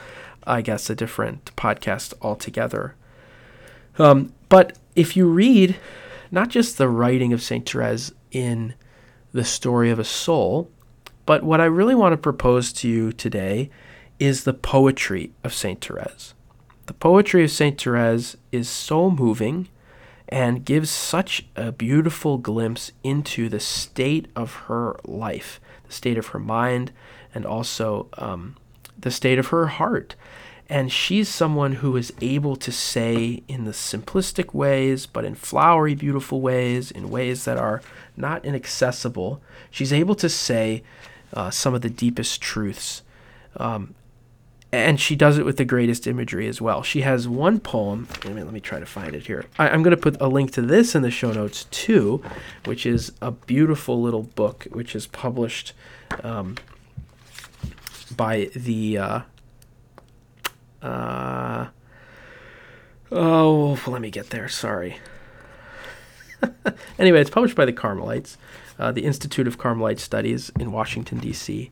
I 0.45 0.61
guess, 0.61 0.89
a 0.89 0.95
different 0.95 1.55
podcast 1.55 2.13
altogether. 2.21 2.95
Um, 3.97 4.33
but 4.49 4.77
if 4.95 5.15
you 5.15 5.27
read 5.27 5.77
not 6.31 6.49
just 6.49 6.77
the 6.77 6.89
writing 6.89 7.33
of 7.33 7.41
St. 7.41 7.69
Therese 7.69 8.11
in 8.31 8.73
the 9.33 9.43
story 9.43 9.89
of 9.89 9.99
a 9.99 10.03
soul, 10.03 10.69
but 11.25 11.43
what 11.43 11.61
I 11.61 11.65
really 11.65 11.95
want 11.95 12.13
to 12.13 12.17
propose 12.17 12.73
to 12.73 12.89
you 12.89 13.11
today 13.11 13.69
is 14.19 14.43
the 14.43 14.53
poetry 14.53 15.31
of 15.43 15.53
St. 15.53 15.83
Therese. 15.83 16.33
The 16.87 16.93
poetry 16.93 17.43
of 17.43 17.51
St. 17.51 17.79
Therese 17.79 18.37
is 18.51 18.67
so 18.67 19.09
moving 19.09 19.69
and 20.27 20.65
gives 20.65 20.89
such 20.89 21.45
a 21.55 21.71
beautiful 21.71 22.37
glimpse 22.37 22.91
into 23.03 23.49
the 23.49 23.59
state 23.59 24.27
of 24.35 24.53
her 24.67 24.97
life, 25.03 25.59
the 25.85 25.93
state 25.93 26.17
of 26.17 26.27
her 26.27 26.39
mind, 26.39 26.91
and 27.35 27.45
also 27.45 28.07
um, 28.17 28.55
the 28.97 29.11
state 29.11 29.37
of 29.37 29.47
her 29.47 29.67
heart. 29.67 30.15
And 30.69 30.89
she's 30.89 31.27
someone 31.27 31.73
who 31.73 31.97
is 31.97 32.13
able 32.21 32.55
to 32.55 32.71
say 32.71 33.43
in 33.49 33.65
the 33.65 33.71
simplistic 33.71 34.53
ways, 34.53 35.05
but 35.05 35.25
in 35.25 35.35
flowery, 35.35 35.95
beautiful 35.95 36.39
ways, 36.39 36.91
in 36.91 37.09
ways 37.09 37.43
that 37.43 37.57
are 37.57 37.81
not 38.15 38.45
inaccessible, 38.45 39.41
she's 39.69 39.91
able 39.91 40.15
to 40.15 40.29
say 40.29 40.81
uh, 41.33 41.49
some 41.51 41.73
of 41.73 41.81
the 41.81 41.89
deepest 41.89 42.41
truths. 42.41 43.01
Um, 43.57 43.95
and 44.71 44.99
she 44.99 45.15
does 45.15 45.37
it 45.37 45.45
with 45.45 45.57
the 45.57 45.65
greatest 45.65 46.07
imagery 46.07 46.47
as 46.47 46.61
well. 46.61 46.81
She 46.81 47.01
has 47.01 47.27
one 47.27 47.59
poem. 47.59 48.07
Let 48.23 48.33
me, 48.33 48.43
let 48.43 48.53
me 48.53 48.59
try 48.59 48.79
to 48.79 48.85
find 48.85 49.13
it 49.13 49.27
here. 49.27 49.45
I, 49.59 49.67
am 49.69 49.83
going 49.83 49.95
to 49.95 50.01
put 50.01 50.19
a 50.21 50.27
link 50.27 50.51
to 50.53 50.61
this 50.61 50.95
in 50.95 51.01
the 51.01 51.11
show 51.11 51.33
notes 51.33 51.65
too, 51.65 52.23
which 52.65 52.85
is 52.85 53.11
a 53.21 53.31
beautiful 53.31 54.01
little 54.01 54.23
book, 54.23 54.67
which 54.71 54.95
is 54.95 55.07
published 55.07 55.73
um, 56.23 56.55
by 58.15 58.49
the 58.55 58.97
uh, 58.97 59.21
uh, 60.81 61.67
oh, 63.11 63.79
let 63.87 64.01
me 64.01 64.09
get 64.09 64.29
there. 64.29 64.47
Sorry. 64.47 64.97
anyway, 66.99 67.21
it's 67.21 67.29
published 67.29 67.55
by 67.55 67.65
the 67.65 67.73
Carmelites, 67.73 68.37
uh, 68.79 68.91
the 68.91 69.05
Institute 69.05 69.47
of 69.47 69.57
Carmelite 69.57 69.99
Studies 69.99 70.51
in 70.59 70.71
Washington, 70.71 71.19
D.C. 71.19 71.71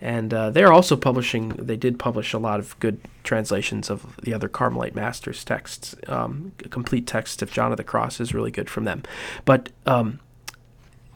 And 0.00 0.32
uh, 0.32 0.50
they're 0.50 0.72
also 0.72 0.96
publishing, 0.96 1.50
they 1.50 1.76
did 1.76 1.98
publish 1.98 2.32
a 2.32 2.38
lot 2.38 2.58
of 2.58 2.78
good 2.80 3.00
translations 3.22 3.90
of 3.90 4.16
the 4.22 4.32
other 4.32 4.48
Carmelite 4.48 4.94
masters' 4.94 5.44
texts. 5.44 5.94
Um, 6.06 6.52
complete 6.70 7.06
text 7.06 7.42
of 7.42 7.52
John 7.52 7.70
of 7.70 7.76
the 7.76 7.84
Cross 7.84 8.20
is 8.20 8.34
really 8.34 8.50
good 8.50 8.70
from 8.70 8.84
them. 8.84 9.02
But 9.44 9.70
um, 9.86 10.20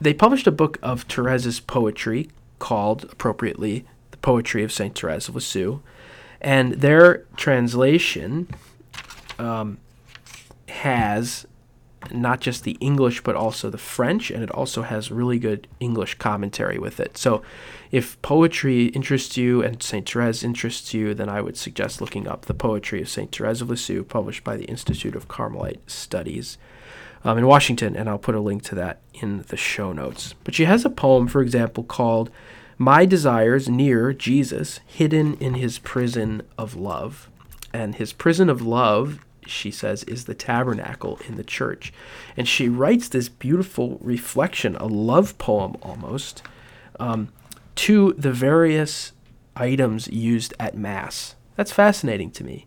they 0.00 0.12
published 0.12 0.46
a 0.46 0.52
book 0.52 0.78
of 0.82 1.06
Therese's 1.08 1.60
poetry 1.60 2.28
called, 2.58 3.04
appropriately, 3.04 3.84
The 4.10 4.18
Poetry 4.18 4.62
of 4.62 4.72
St. 4.72 4.98
Therese 4.98 5.28
of 5.28 5.34
Lisieux 5.34 5.80
and 6.44 6.74
their 6.74 7.24
translation 7.36 8.46
um, 9.38 9.78
has 10.68 11.46
not 12.12 12.40
just 12.40 12.64
the 12.64 12.76
English 12.80 13.22
but 13.22 13.36
also 13.36 13.70
the 13.70 13.78
French, 13.78 14.30
and 14.30 14.42
it 14.42 14.50
also 14.50 14.82
has 14.82 15.10
really 15.10 15.38
good 15.38 15.66
English 15.80 16.16
commentary 16.16 16.78
with 16.78 17.00
it. 17.00 17.16
So, 17.16 17.42
if 17.90 18.20
poetry 18.22 18.86
interests 18.86 19.36
you 19.36 19.62
and 19.62 19.82
Saint 19.82 20.10
Therese 20.10 20.42
interests 20.42 20.92
you, 20.92 21.14
then 21.14 21.28
I 21.28 21.40
would 21.40 21.56
suggest 21.56 22.00
looking 22.00 22.26
up 22.26 22.46
the 22.46 22.54
poetry 22.54 23.00
of 23.00 23.08
Saint 23.08 23.34
Therese 23.34 23.60
of 23.60 23.70
Lisieux, 23.70 24.04
published 24.04 24.44
by 24.44 24.56
the 24.56 24.64
Institute 24.64 25.14
of 25.14 25.28
Carmelite 25.28 25.88
Studies. 25.88 26.58
Um, 27.26 27.38
in 27.38 27.46
Washington, 27.46 27.96
and 27.96 28.06
I'll 28.06 28.18
put 28.18 28.34
a 28.34 28.40
link 28.40 28.64
to 28.64 28.74
that 28.74 29.00
in 29.14 29.46
the 29.48 29.56
show 29.56 29.94
notes. 29.94 30.34
But 30.44 30.54
she 30.54 30.66
has 30.66 30.84
a 30.84 30.90
poem, 30.90 31.26
for 31.26 31.40
example, 31.40 31.82
called 31.82 32.30
my 32.76 33.06
desires 33.06 33.68
near 33.68 34.12
Jesus, 34.12 34.80
hidden 34.86 35.34
in 35.34 35.54
his 35.54 35.78
prison 35.78 36.42
of 36.58 36.74
love. 36.74 37.30
And 37.72 37.94
his 37.94 38.12
prison 38.12 38.48
of 38.50 38.62
love, 38.62 39.24
she 39.46 39.70
says, 39.70 40.04
is 40.04 40.24
the 40.24 40.34
tabernacle 40.34 41.18
in 41.28 41.36
the 41.36 41.44
church. 41.44 41.92
And 42.36 42.48
she 42.48 42.68
writes 42.68 43.08
this 43.08 43.28
beautiful 43.28 43.98
reflection, 44.00 44.76
a 44.76 44.86
love 44.86 45.38
poem 45.38 45.76
almost, 45.82 46.42
um, 47.00 47.32
to 47.76 48.12
the 48.14 48.32
various 48.32 49.12
items 49.56 50.08
used 50.08 50.54
at 50.58 50.76
Mass. 50.76 51.34
That's 51.56 51.72
fascinating 51.72 52.30
to 52.32 52.44
me. 52.44 52.66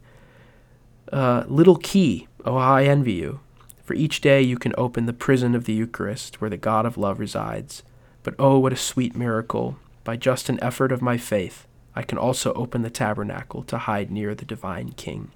Uh, 1.12 1.44
little 1.48 1.78
key, 1.78 2.28
oh, 2.46 2.56
I 2.56 2.84
envy 2.84 3.14
you. 3.14 3.40
For 3.84 3.94
each 3.94 4.20
day 4.20 4.42
you 4.42 4.58
can 4.58 4.74
open 4.78 5.06
the 5.06 5.14
prison 5.14 5.56
of 5.56 5.66
the 5.66 5.74
Eucharist 5.74 6.42
where 6.42 6.50
the 6.50 6.58
God 6.58 6.86
of 6.86 6.98
love 6.98 7.20
resides. 7.20 7.84
But 8.24 8.36
oh, 8.38 8.60
what 8.60 8.74
a 8.74 8.78
sweet 8.78 9.16
miracle 9.16 9.78
by 10.04 10.18
just 10.18 10.50
an 10.50 10.62
effort 10.62 10.92
of 10.92 11.02
my 11.02 11.18
faith, 11.18 11.68
I 11.96 12.02
can 12.02 12.18
also 12.18 12.54
open 12.54 12.82
the 12.82 12.90
tabernacle 12.90 13.64
to 13.64 13.78
hide 13.78 14.12
near 14.12 14.36
the 14.36 14.46
divine 14.46 14.92
King. 14.92 15.32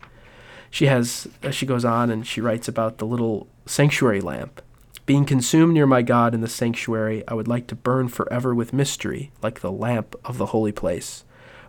She 0.71 0.87
has, 0.87 1.27
as 1.43 1.53
she 1.53 1.65
goes 1.67 1.85
on, 1.85 2.09
and 2.09 2.25
she 2.25 2.41
writes 2.41 2.67
about 2.67 2.97
the 2.97 3.05
little 3.05 3.47
sanctuary 3.65 4.21
lamp. 4.21 4.61
Being 5.05 5.25
consumed 5.25 5.73
near 5.73 5.85
my 5.85 6.01
God 6.01 6.33
in 6.33 6.39
the 6.39 6.47
sanctuary, 6.47 7.23
I 7.27 7.33
would 7.33 7.47
like 7.47 7.67
to 7.67 7.75
burn 7.75 8.07
forever 8.07 8.55
with 8.55 8.71
mystery, 8.71 9.31
like 9.43 9.59
the 9.59 9.71
lamp 9.71 10.15
of 10.23 10.37
the 10.37 10.47
holy 10.47 10.71
place. 10.71 11.25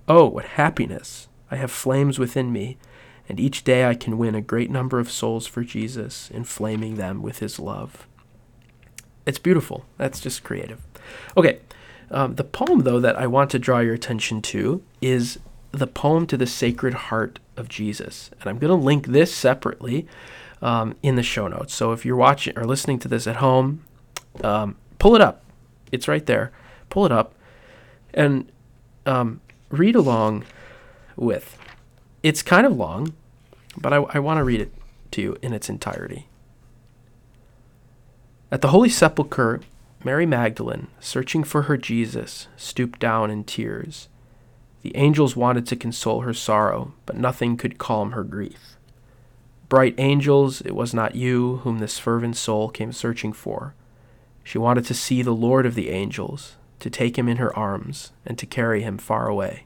Oh, 0.06 0.26
what 0.26 0.44
happiness! 0.44 1.28
I 1.50 1.56
have 1.56 1.72
flames 1.72 2.20
within 2.20 2.52
me, 2.52 2.78
and 3.28 3.40
each 3.40 3.64
day 3.64 3.86
I 3.86 3.94
can 3.94 4.18
win 4.18 4.36
a 4.36 4.40
great 4.40 4.70
number 4.70 5.00
of 5.00 5.10
souls 5.10 5.48
for 5.48 5.64
Jesus, 5.64 6.30
inflaming 6.30 6.94
them 6.94 7.22
with 7.22 7.40
his 7.40 7.58
love. 7.58 8.06
It's 9.26 9.38
beautiful. 9.38 9.84
That's 9.98 10.20
just 10.20 10.44
creative. 10.44 10.80
Okay, 11.36 11.58
um, 12.12 12.36
the 12.36 12.44
poem, 12.44 12.80
though, 12.80 13.00
that 13.00 13.16
I 13.16 13.26
want 13.26 13.50
to 13.50 13.58
draw 13.58 13.80
your 13.80 13.94
attention 13.94 14.42
to 14.42 14.82
is 15.00 15.40
the 15.72 15.86
poem 15.86 16.26
to 16.26 16.36
the 16.36 16.46
Sacred 16.46 16.94
Heart 16.94 17.40
of 17.56 17.68
Jesus. 17.68 18.30
And 18.40 18.48
I'm 18.48 18.58
going 18.58 18.68
to 18.68 18.84
link 18.84 19.06
this 19.06 19.34
separately 19.34 20.06
um, 20.60 20.94
in 21.02 21.16
the 21.16 21.22
show 21.22 21.48
notes. 21.48 21.74
So 21.74 21.92
if 21.92 22.04
you're 22.04 22.16
watching 22.16 22.56
or 22.58 22.64
listening 22.64 22.98
to 23.00 23.08
this 23.08 23.26
at 23.26 23.36
home, 23.36 23.84
um, 24.44 24.76
pull 24.98 25.14
it 25.16 25.20
up. 25.20 25.42
It's 25.90 26.08
right 26.08 26.24
there. 26.24 26.52
Pull 26.88 27.06
it 27.06 27.12
up 27.12 27.34
and 28.14 28.50
um, 29.06 29.40
read 29.70 29.96
along 29.96 30.44
with. 31.16 31.58
It's 32.22 32.42
kind 32.42 32.66
of 32.66 32.76
long, 32.76 33.14
but 33.76 33.92
I, 33.92 33.96
I 33.96 34.18
want 34.18 34.38
to 34.38 34.44
read 34.44 34.60
it 34.60 34.72
to 35.12 35.22
you 35.22 35.36
in 35.42 35.52
its 35.52 35.68
entirety. 35.68 36.28
At 38.50 38.60
the 38.60 38.68
Holy 38.68 38.90
Sepulchre, 38.90 39.60
Mary 40.04 40.26
Magdalene, 40.26 40.88
searching 41.00 41.42
for 41.42 41.62
her 41.62 41.76
Jesus, 41.76 42.48
stooped 42.56 42.98
down 42.98 43.30
in 43.30 43.44
tears. 43.44 44.08
The 44.82 44.96
angels 44.96 45.36
wanted 45.36 45.66
to 45.66 45.76
console 45.76 46.20
her 46.20 46.34
sorrow, 46.34 46.92
but 47.06 47.16
nothing 47.16 47.56
could 47.56 47.78
calm 47.78 48.12
her 48.12 48.24
grief. 48.24 48.76
Bright 49.68 49.94
angels, 49.96 50.60
it 50.60 50.74
was 50.74 50.92
not 50.92 51.14
you 51.14 51.58
whom 51.58 51.78
this 51.78 51.98
fervent 51.98 52.36
soul 52.36 52.68
came 52.68 52.92
searching 52.92 53.32
for. 53.32 53.74
She 54.44 54.58
wanted 54.58 54.84
to 54.86 54.94
see 54.94 55.22
the 55.22 55.32
Lord 55.32 55.64
of 55.64 55.74
the 55.74 55.90
angels, 55.90 56.56
to 56.80 56.90
take 56.90 57.16
him 57.16 57.28
in 57.28 57.36
her 57.36 57.56
arms, 57.56 58.12
and 58.26 58.36
to 58.38 58.44
carry 58.44 58.82
him 58.82 58.98
far 58.98 59.28
away. 59.28 59.64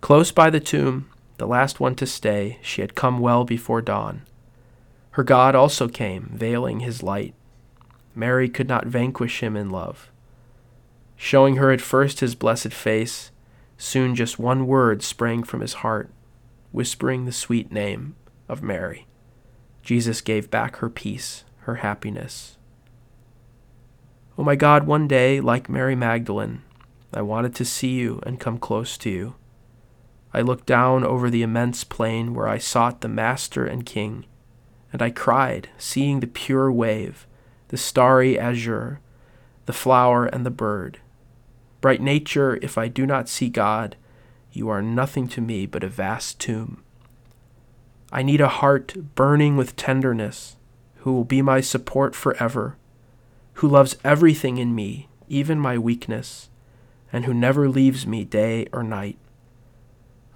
Close 0.00 0.30
by 0.30 0.50
the 0.50 0.60
tomb, 0.60 1.10
the 1.38 1.46
last 1.46 1.80
one 1.80 1.94
to 1.96 2.06
stay, 2.06 2.58
she 2.62 2.82
had 2.82 2.94
come 2.94 3.18
well 3.18 3.44
before 3.44 3.80
dawn. 3.80 4.22
Her 5.12 5.24
God 5.24 5.54
also 5.54 5.88
came, 5.88 6.30
veiling 6.34 6.80
his 6.80 7.02
light. 7.02 7.34
Mary 8.14 8.48
could 8.48 8.68
not 8.68 8.86
vanquish 8.86 9.40
him 9.42 9.56
in 9.56 9.70
love. 9.70 10.10
Showing 11.16 11.56
her 11.56 11.72
at 11.72 11.80
first 11.80 12.20
his 12.20 12.34
blessed 12.34 12.72
face, 12.72 13.32
soon 13.78 14.14
just 14.14 14.38
one 14.38 14.66
word 14.66 15.02
sprang 15.02 15.42
from 15.42 15.60
his 15.60 15.74
heart, 15.74 16.10
whispering 16.72 17.24
the 17.24 17.32
sweet 17.32 17.72
name 17.72 18.16
of 18.48 18.62
Mary. 18.62 19.06
Jesus 19.82 20.20
gave 20.20 20.50
back 20.50 20.76
her 20.76 20.90
peace, 20.90 21.44
her 21.60 21.76
happiness. 21.76 22.58
Oh 24.36 24.42
my 24.42 24.56
God, 24.56 24.86
one 24.86 25.08
day, 25.08 25.40
like 25.40 25.68
Mary 25.68 25.94
Magdalene, 25.94 26.62
I 27.14 27.22
wanted 27.22 27.54
to 27.54 27.64
see 27.64 27.94
you 27.94 28.20
and 28.24 28.38
come 28.38 28.58
close 28.58 28.98
to 28.98 29.10
you. 29.10 29.34
I 30.34 30.42
looked 30.42 30.66
down 30.66 31.04
over 31.04 31.30
the 31.30 31.42
immense 31.42 31.84
plain 31.84 32.34
where 32.34 32.46
I 32.46 32.58
sought 32.58 33.00
the 33.00 33.08
Master 33.08 33.64
and 33.64 33.86
King, 33.86 34.26
and 34.92 35.00
I 35.00 35.10
cried, 35.10 35.70
seeing 35.78 36.20
the 36.20 36.26
pure 36.26 36.70
wave, 36.70 37.26
the 37.68 37.76
starry 37.76 38.38
azure, 38.38 39.00
the 39.66 39.72
flower 39.72 40.26
and 40.26 40.44
the 40.44 40.50
bird. 40.50 41.00
Bright 41.80 42.00
nature, 42.00 42.58
if 42.60 42.76
I 42.76 42.88
do 42.88 43.06
not 43.06 43.28
see 43.28 43.48
God, 43.48 43.96
you 44.52 44.68
are 44.68 44.82
nothing 44.82 45.28
to 45.28 45.40
me 45.40 45.66
but 45.66 45.84
a 45.84 45.88
vast 45.88 46.40
tomb. 46.40 46.82
I 48.10 48.22
need 48.22 48.40
a 48.40 48.48
heart 48.48 49.14
burning 49.14 49.56
with 49.56 49.76
tenderness, 49.76 50.56
who 50.98 51.12
will 51.12 51.24
be 51.24 51.42
my 51.42 51.60
support 51.60 52.14
forever, 52.14 52.76
who 53.54 53.68
loves 53.68 53.96
everything 54.02 54.58
in 54.58 54.74
me, 54.74 55.08
even 55.28 55.58
my 55.60 55.78
weakness, 55.78 56.48
and 57.12 57.24
who 57.24 57.34
never 57.34 57.68
leaves 57.68 58.06
me 58.06 58.24
day 58.24 58.66
or 58.72 58.82
night. 58.82 59.18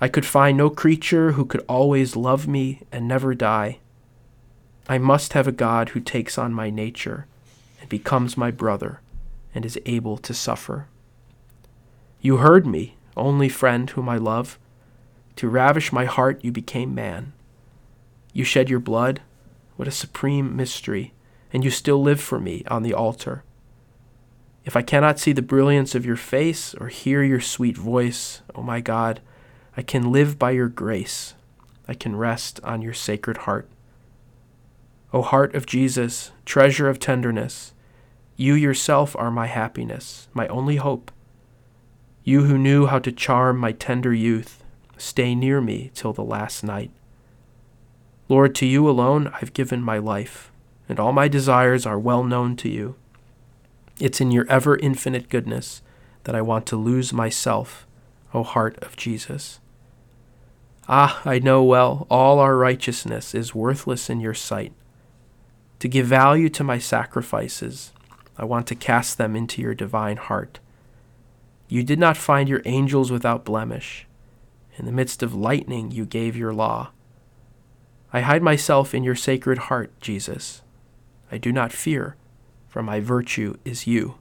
I 0.00 0.08
could 0.08 0.26
find 0.26 0.56
no 0.56 0.70
creature 0.70 1.32
who 1.32 1.44
could 1.44 1.64
always 1.68 2.16
love 2.16 2.46
me 2.46 2.82
and 2.92 3.08
never 3.08 3.34
die. 3.34 3.78
I 4.88 4.98
must 4.98 5.32
have 5.32 5.46
a 5.46 5.52
God 5.52 5.90
who 5.90 6.00
takes 6.00 6.36
on 6.36 6.52
my 6.52 6.70
nature 6.70 7.26
and 7.80 7.88
becomes 7.88 8.36
my 8.36 8.50
brother 8.50 9.00
and 9.54 9.64
is 9.64 9.78
able 9.86 10.18
to 10.18 10.34
suffer. 10.34 10.88
You 12.22 12.36
heard 12.36 12.68
me, 12.68 12.94
only 13.16 13.48
friend 13.48 13.90
whom 13.90 14.08
I 14.08 14.16
love. 14.16 14.56
To 15.36 15.48
ravish 15.48 15.92
my 15.92 16.04
heart, 16.04 16.42
you 16.44 16.52
became 16.52 16.94
man. 16.94 17.32
You 18.32 18.44
shed 18.44 18.70
your 18.70 18.78
blood. 18.78 19.20
What 19.74 19.88
a 19.88 19.90
supreme 19.90 20.54
mystery. 20.54 21.14
And 21.52 21.64
you 21.64 21.70
still 21.70 22.00
live 22.00 22.20
for 22.20 22.38
me 22.38 22.62
on 22.68 22.84
the 22.84 22.94
altar. 22.94 23.42
If 24.64 24.76
I 24.76 24.82
cannot 24.82 25.18
see 25.18 25.32
the 25.32 25.42
brilliance 25.42 25.96
of 25.96 26.06
your 26.06 26.16
face 26.16 26.74
or 26.74 26.86
hear 26.86 27.24
your 27.24 27.40
sweet 27.40 27.76
voice, 27.76 28.42
O 28.54 28.60
oh 28.60 28.62
my 28.62 28.80
God, 28.80 29.20
I 29.76 29.82
can 29.82 30.12
live 30.12 30.38
by 30.38 30.52
your 30.52 30.68
grace. 30.68 31.34
I 31.88 31.94
can 31.94 32.14
rest 32.14 32.60
on 32.62 32.82
your 32.82 32.94
sacred 32.94 33.38
heart. 33.38 33.68
O 35.12 35.22
heart 35.22 35.56
of 35.56 35.66
Jesus, 35.66 36.30
treasure 36.44 36.88
of 36.88 37.00
tenderness, 37.00 37.74
you 38.36 38.54
yourself 38.54 39.16
are 39.16 39.32
my 39.32 39.48
happiness, 39.48 40.28
my 40.32 40.46
only 40.46 40.76
hope. 40.76 41.10
You 42.24 42.44
who 42.44 42.56
knew 42.56 42.86
how 42.86 43.00
to 43.00 43.10
charm 43.10 43.58
my 43.58 43.72
tender 43.72 44.14
youth, 44.14 44.62
stay 44.96 45.34
near 45.34 45.60
me 45.60 45.90
till 45.94 46.12
the 46.12 46.22
last 46.22 46.62
night. 46.62 46.92
Lord, 48.28 48.54
to 48.56 48.66
you 48.66 48.88
alone 48.88 49.32
I've 49.34 49.52
given 49.52 49.82
my 49.82 49.98
life, 49.98 50.52
and 50.88 51.00
all 51.00 51.12
my 51.12 51.26
desires 51.26 51.84
are 51.84 51.98
well 51.98 52.22
known 52.22 52.56
to 52.56 52.68
you. 52.68 52.94
It's 53.98 54.20
in 54.20 54.30
your 54.30 54.46
ever 54.48 54.76
infinite 54.76 55.28
goodness 55.28 55.82
that 56.24 56.34
I 56.34 56.42
want 56.42 56.64
to 56.66 56.76
lose 56.76 57.12
myself, 57.12 57.86
O 58.32 58.44
heart 58.44 58.78
of 58.82 58.96
Jesus. 58.96 59.58
Ah, 60.88 61.22
I 61.24 61.40
know 61.40 61.62
well 61.62 62.06
all 62.08 62.38
our 62.38 62.56
righteousness 62.56 63.34
is 63.34 63.54
worthless 63.54 64.08
in 64.08 64.20
your 64.20 64.34
sight. 64.34 64.72
To 65.80 65.88
give 65.88 66.06
value 66.06 66.48
to 66.50 66.62
my 66.62 66.78
sacrifices, 66.78 67.92
I 68.38 68.44
want 68.44 68.68
to 68.68 68.74
cast 68.76 69.18
them 69.18 69.34
into 69.34 69.60
your 69.60 69.74
divine 69.74 70.16
heart. 70.16 70.60
You 71.72 71.82
did 71.82 71.98
not 71.98 72.18
find 72.18 72.50
your 72.50 72.60
angels 72.66 73.10
without 73.10 73.46
blemish. 73.46 74.06
In 74.76 74.84
the 74.84 74.92
midst 74.92 75.22
of 75.22 75.34
lightning, 75.34 75.90
you 75.90 76.04
gave 76.04 76.36
your 76.36 76.52
law. 76.52 76.90
I 78.12 78.20
hide 78.20 78.42
myself 78.42 78.92
in 78.92 79.02
your 79.02 79.14
sacred 79.14 79.56
heart, 79.56 79.90
Jesus. 79.98 80.60
I 81.30 81.38
do 81.38 81.50
not 81.50 81.72
fear, 81.72 82.14
for 82.68 82.82
my 82.82 83.00
virtue 83.00 83.56
is 83.64 83.86
you. 83.86 84.16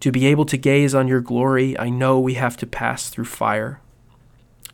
To 0.00 0.10
be 0.10 0.24
able 0.24 0.46
to 0.46 0.56
gaze 0.56 0.94
on 0.94 1.08
your 1.08 1.20
glory, 1.20 1.78
I 1.78 1.90
know 1.90 2.18
we 2.18 2.34
have 2.34 2.56
to 2.56 2.66
pass 2.66 3.10
through 3.10 3.26
fire. 3.26 3.82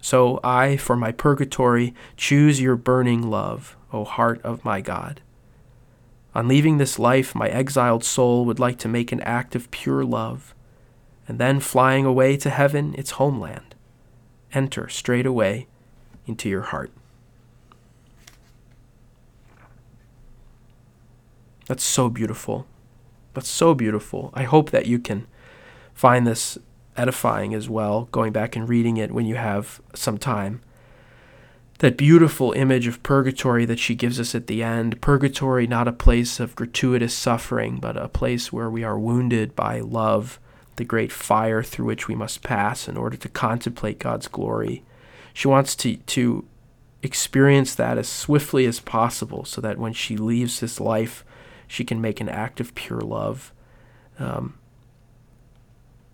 So 0.00 0.38
I, 0.44 0.76
for 0.76 0.94
my 0.94 1.10
purgatory, 1.10 1.94
choose 2.16 2.60
your 2.60 2.76
burning 2.76 3.28
love, 3.28 3.76
O 3.92 4.04
heart 4.04 4.40
of 4.42 4.64
my 4.64 4.80
God. 4.80 5.20
On 6.32 6.46
leaving 6.46 6.78
this 6.78 6.96
life, 6.96 7.34
my 7.34 7.48
exiled 7.48 8.04
soul 8.04 8.44
would 8.44 8.60
like 8.60 8.78
to 8.78 8.88
make 8.88 9.10
an 9.10 9.20
act 9.22 9.56
of 9.56 9.72
pure 9.72 10.04
love, 10.04 10.54
and 11.28 11.38
then 11.38 11.60
flying 11.60 12.06
away 12.06 12.36
to 12.38 12.50
heaven, 12.50 12.94
its 12.96 13.12
homeland, 13.12 13.74
enter 14.52 14.88
straight 14.88 15.26
away 15.26 15.68
into 16.26 16.48
your 16.48 16.62
heart. 16.62 16.90
That's 21.66 21.84
so 21.84 22.08
beautiful. 22.08 22.66
That's 23.34 23.48
so 23.48 23.74
beautiful. 23.74 24.32
I 24.32 24.44
hope 24.44 24.70
that 24.70 24.86
you 24.86 24.98
can 24.98 25.26
find 25.92 26.26
this 26.26 26.56
edifying 26.96 27.52
as 27.54 27.68
well, 27.68 28.08
going 28.10 28.32
back 28.32 28.56
and 28.56 28.66
reading 28.66 28.96
it 28.96 29.12
when 29.12 29.26
you 29.26 29.34
have 29.34 29.82
some 29.94 30.16
time. 30.16 30.62
That 31.80 31.98
beautiful 31.98 32.52
image 32.52 32.86
of 32.86 33.02
purgatory 33.02 33.64
that 33.66 33.78
she 33.78 33.94
gives 33.94 34.18
us 34.18 34.34
at 34.34 34.48
the 34.48 34.62
end. 34.62 35.00
Purgatory, 35.00 35.66
not 35.66 35.86
a 35.86 35.92
place 35.92 36.40
of 36.40 36.56
gratuitous 36.56 37.14
suffering, 37.14 37.78
but 37.78 37.96
a 37.96 38.08
place 38.08 38.52
where 38.52 38.70
we 38.70 38.82
are 38.82 38.98
wounded 38.98 39.54
by 39.54 39.78
love, 39.80 40.40
the 40.78 40.84
great 40.84 41.12
fire 41.12 41.62
through 41.62 41.84
which 41.84 42.08
we 42.08 42.14
must 42.14 42.42
pass 42.42 42.88
in 42.88 42.96
order 42.96 43.16
to 43.16 43.28
contemplate 43.28 43.98
God's 43.98 44.26
glory. 44.26 44.82
She 45.34 45.46
wants 45.46 45.76
to, 45.76 45.96
to 45.96 46.44
experience 47.02 47.74
that 47.74 47.98
as 47.98 48.08
swiftly 48.08 48.64
as 48.66 48.80
possible 48.80 49.44
so 49.44 49.60
that 49.60 49.78
when 49.78 49.92
she 49.92 50.16
leaves 50.16 50.58
this 50.58 50.80
life, 50.80 51.24
she 51.66 51.84
can 51.84 52.00
make 52.00 52.20
an 52.20 52.28
act 52.28 52.60
of 52.60 52.74
pure 52.74 53.00
love. 53.00 53.52
Um, 54.18 54.58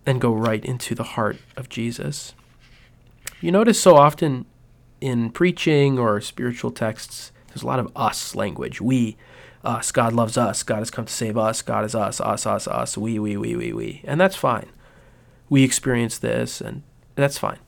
and 0.05 0.21
go 0.21 0.33
right 0.33 0.63
into 0.63 0.93
the 0.93 1.03
heart 1.03 1.37
of 1.57 1.69
Jesus. 1.69 2.33
You 3.41 3.51
notice 3.51 3.81
so 3.81 3.95
often 3.95 4.45
in 5.01 5.31
preaching 5.31 5.97
or 5.97 6.21
spiritual 6.21 6.71
texts, 6.71 7.31
there's 7.47 7.63
a 7.63 7.67
lot 7.67 7.79
of 7.79 7.91
us 7.95 8.35
language. 8.35 8.79
We, 8.79 9.17
us, 9.65 9.91
God 9.91 10.13
loves 10.13 10.37
us, 10.37 10.63
God 10.63 10.79
has 10.79 10.91
come 10.91 11.05
to 11.05 11.13
save 11.13 11.37
us, 11.37 11.61
God 11.61 11.85
is 11.85 11.95
us, 11.95 12.21
us, 12.21 12.45
us, 12.45 12.67
us, 12.67 12.97
we, 12.97 13.19
we, 13.19 13.37
we, 13.37 13.55
we, 13.55 13.73
we. 13.73 14.01
And 14.05 14.19
that's 14.19 14.35
fine. 14.35 14.69
We 15.49 15.63
experience 15.63 16.17
this, 16.17 16.61
and 16.61 16.83
that's 17.15 17.37
fine. 17.37 17.59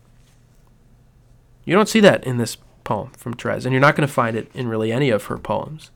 You 1.65 1.75
don't 1.75 1.89
see 1.89 1.99
that 1.99 2.23
in 2.23 2.37
this 2.37 2.57
poem 2.83 3.11
from 3.17 3.33
Therese, 3.33 3.65
and 3.65 3.73
you're 3.73 3.81
not 3.81 3.95
going 3.95 4.07
to 4.07 4.13
find 4.13 4.37
it 4.37 4.49
in 4.53 4.67
really 4.67 4.91
any 4.91 5.09
of 5.09 5.25
her 5.25 5.37
poems. 5.37 5.91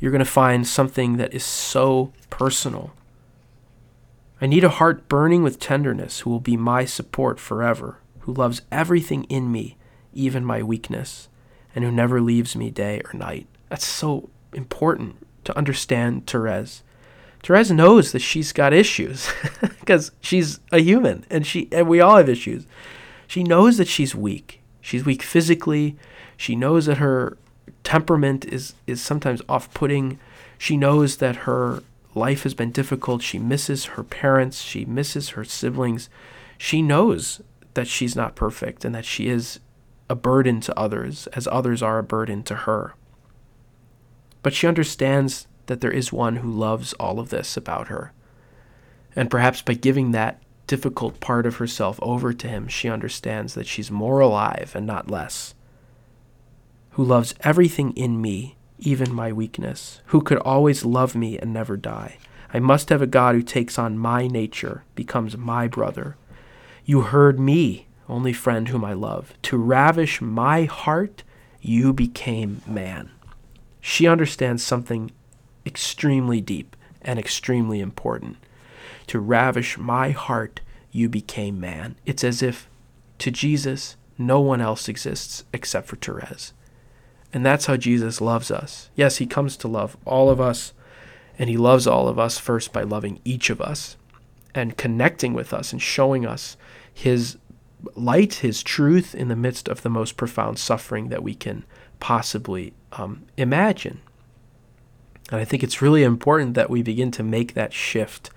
You're 0.00 0.12
going 0.12 0.18
to 0.20 0.24
find 0.24 0.66
something 0.66 1.16
that 1.16 1.34
is 1.34 1.44
so 1.44 2.12
personal 2.30 2.92
I 4.38 4.46
need 4.46 4.64
a 4.64 4.68
heart 4.68 5.08
burning 5.08 5.42
with 5.42 5.58
tenderness 5.58 6.20
who 6.20 6.30
will 6.30 6.40
be 6.40 6.58
my 6.58 6.84
support 6.84 7.40
forever, 7.40 8.00
who 8.20 8.34
loves 8.34 8.62
everything 8.70 9.24
in 9.24 9.50
me, 9.50 9.78
even 10.12 10.44
my 10.44 10.62
weakness, 10.62 11.28
and 11.74 11.84
who 11.84 11.90
never 11.90 12.20
leaves 12.20 12.54
me 12.54 12.70
day 12.70 13.00
or 13.06 13.16
night. 13.16 13.46
That's 13.70 13.86
so 13.86 14.28
important 14.56 15.26
to 15.44 15.56
understand 15.56 16.26
Therese. 16.26 16.82
Therese 17.42 17.70
knows 17.70 18.12
that 18.12 18.20
she's 18.20 18.52
got 18.52 18.72
issues 18.72 19.30
because 19.60 20.10
she's 20.20 20.58
a 20.72 20.80
human 20.80 21.24
and 21.30 21.46
she 21.46 21.68
and 21.70 21.88
we 21.88 22.00
all 22.00 22.16
have 22.16 22.28
issues. 22.28 22.66
She 23.26 23.44
knows 23.44 23.76
that 23.76 23.88
she's 23.88 24.14
weak. 24.14 24.60
She's 24.80 25.04
weak 25.04 25.22
physically. 25.22 25.96
She 26.36 26.56
knows 26.56 26.86
that 26.86 26.98
her 26.98 27.36
temperament 27.84 28.44
is 28.44 28.74
is 28.86 29.00
sometimes 29.00 29.42
off-putting. 29.48 30.18
She 30.58 30.76
knows 30.76 31.18
that 31.18 31.36
her 31.46 31.82
life 32.14 32.42
has 32.42 32.54
been 32.54 32.72
difficult. 32.72 33.22
She 33.22 33.38
misses 33.38 33.84
her 33.86 34.02
parents. 34.02 34.62
She 34.62 34.84
misses 34.84 35.30
her 35.30 35.44
siblings. 35.44 36.08
She 36.58 36.82
knows 36.82 37.42
that 37.74 37.86
she's 37.86 38.16
not 38.16 38.34
perfect 38.34 38.84
and 38.84 38.94
that 38.94 39.04
she 39.04 39.28
is 39.28 39.60
a 40.08 40.14
burden 40.14 40.60
to 40.62 40.78
others, 40.78 41.26
as 41.28 41.46
others 41.48 41.82
are 41.82 41.98
a 41.98 42.02
burden 42.02 42.42
to 42.44 42.54
her. 42.54 42.94
But 44.46 44.54
she 44.54 44.68
understands 44.68 45.48
that 45.66 45.80
there 45.80 45.90
is 45.90 46.12
one 46.12 46.36
who 46.36 46.48
loves 46.48 46.92
all 47.00 47.18
of 47.18 47.30
this 47.30 47.56
about 47.56 47.88
her. 47.88 48.12
And 49.16 49.28
perhaps 49.28 49.60
by 49.60 49.74
giving 49.74 50.12
that 50.12 50.40
difficult 50.68 51.18
part 51.18 51.46
of 51.46 51.56
herself 51.56 51.98
over 52.00 52.32
to 52.32 52.46
him, 52.46 52.68
she 52.68 52.88
understands 52.88 53.54
that 53.54 53.66
she's 53.66 53.90
more 53.90 54.20
alive 54.20 54.70
and 54.76 54.86
not 54.86 55.10
less. 55.10 55.56
Who 56.90 57.02
loves 57.02 57.34
everything 57.40 57.90
in 57.96 58.20
me, 58.22 58.54
even 58.78 59.12
my 59.12 59.32
weakness, 59.32 60.00
who 60.04 60.20
could 60.20 60.38
always 60.38 60.84
love 60.84 61.16
me 61.16 61.36
and 61.36 61.52
never 61.52 61.76
die. 61.76 62.18
I 62.54 62.60
must 62.60 62.90
have 62.90 63.02
a 63.02 63.06
God 63.08 63.34
who 63.34 63.42
takes 63.42 63.80
on 63.80 63.98
my 63.98 64.28
nature, 64.28 64.84
becomes 64.94 65.36
my 65.36 65.66
brother. 65.66 66.16
You 66.84 67.00
heard 67.00 67.40
me, 67.40 67.88
only 68.08 68.32
friend 68.32 68.68
whom 68.68 68.84
I 68.84 68.92
love. 68.92 69.34
To 69.42 69.56
ravish 69.56 70.20
my 70.20 70.66
heart, 70.66 71.24
you 71.60 71.92
became 71.92 72.62
man. 72.64 73.10
She 73.88 74.08
understands 74.08 74.64
something 74.64 75.12
extremely 75.64 76.40
deep 76.40 76.74
and 77.02 77.20
extremely 77.20 77.78
important. 77.78 78.36
To 79.06 79.20
ravish 79.20 79.78
my 79.78 80.10
heart, 80.10 80.60
you 80.90 81.08
became 81.08 81.60
man. 81.60 81.94
It's 82.04 82.24
as 82.24 82.42
if 82.42 82.68
to 83.18 83.30
Jesus, 83.30 83.94
no 84.18 84.40
one 84.40 84.60
else 84.60 84.88
exists 84.88 85.44
except 85.52 85.86
for 85.86 85.94
Therese. 85.94 86.52
And 87.32 87.46
that's 87.46 87.66
how 87.66 87.76
Jesus 87.76 88.20
loves 88.20 88.50
us. 88.50 88.90
Yes, 88.96 89.18
he 89.18 89.26
comes 89.26 89.56
to 89.58 89.68
love 89.68 89.96
all 90.04 90.30
of 90.30 90.40
us, 90.40 90.72
and 91.38 91.48
he 91.48 91.56
loves 91.56 91.86
all 91.86 92.08
of 92.08 92.18
us 92.18 92.38
first 92.38 92.72
by 92.72 92.82
loving 92.82 93.20
each 93.24 93.50
of 93.50 93.60
us 93.60 93.96
and 94.52 94.76
connecting 94.76 95.32
with 95.32 95.54
us 95.54 95.72
and 95.72 95.80
showing 95.80 96.26
us 96.26 96.56
his 96.92 97.38
light, 97.94 98.34
his 98.34 98.64
truth 98.64 99.14
in 99.14 99.28
the 99.28 99.36
midst 99.36 99.68
of 99.68 99.82
the 99.82 99.88
most 99.88 100.16
profound 100.16 100.58
suffering 100.58 101.08
that 101.10 101.22
we 101.22 101.36
can 101.36 101.64
possibly 102.00 102.72
um, 102.92 103.24
imagine. 103.36 104.00
And 105.30 105.40
I 105.40 105.44
think 105.44 105.62
it's 105.62 105.82
really 105.82 106.02
important 106.02 106.54
that 106.54 106.70
we 106.70 106.82
begin 106.82 107.10
to 107.12 107.22
make 107.22 107.54
that 107.54 107.72
shift 107.72 108.30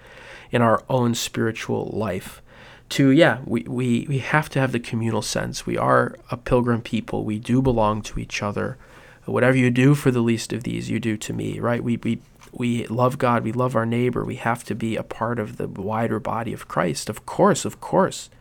in 0.51 0.61
our 0.61 0.83
own 0.89 1.13
spiritual 1.13 1.91
life. 1.93 2.41
To, 2.89 3.09
yeah, 3.11 3.39
we, 3.45 3.61
we, 3.63 4.07
we 4.09 4.17
have 4.19 4.49
to 4.49 4.59
have 4.59 4.71
the 4.71 4.79
communal 4.79 5.21
sense. 5.21 5.65
We 5.65 5.77
are 5.77 6.15
a 6.31 6.37
pilgrim 6.37 6.81
people. 6.81 7.23
We 7.23 7.37
do 7.37 7.61
belong 7.61 8.01
to 8.03 8.19
each 8.19 8.41
other. 8.41 8.77
Whatever 9.25 9.57
you 9.57 9.69
do 9.69 9.93
for 9.93 10.09
the 10.09 10.21
least 10.21 10.51
of 10.53 10.63
these, 10.63 10.89
you 10.89 10.99
do 10.99 11.15
to 11.17 11.33
me, 11.33 11.59
right? 11.59 11.83
We, 11.83 11.97
we, 11.97 12.19
we 12.51 12.87
love 12.87 13.19
God. 13.19 13.43
We 13.43 13.51
love 13.51 13.75
our 13.75 13.85
neighbor. 13.85 14.25
We 14.25 14.37
have 14.37 14.63
to 14.63 14.73
be 14.73 14.95
a 14.95 15.03
part 15.03 15.37
of 15.37 15.57
the 15.57 15.67
wider 15.67 16.19
body 16.19 16.51
of 16.51 16.67
Christ. 16.67 17.09
Of 17.09 17.27
course, 17.27 17.63
of 17.63 17.79
course. 17.79 18.31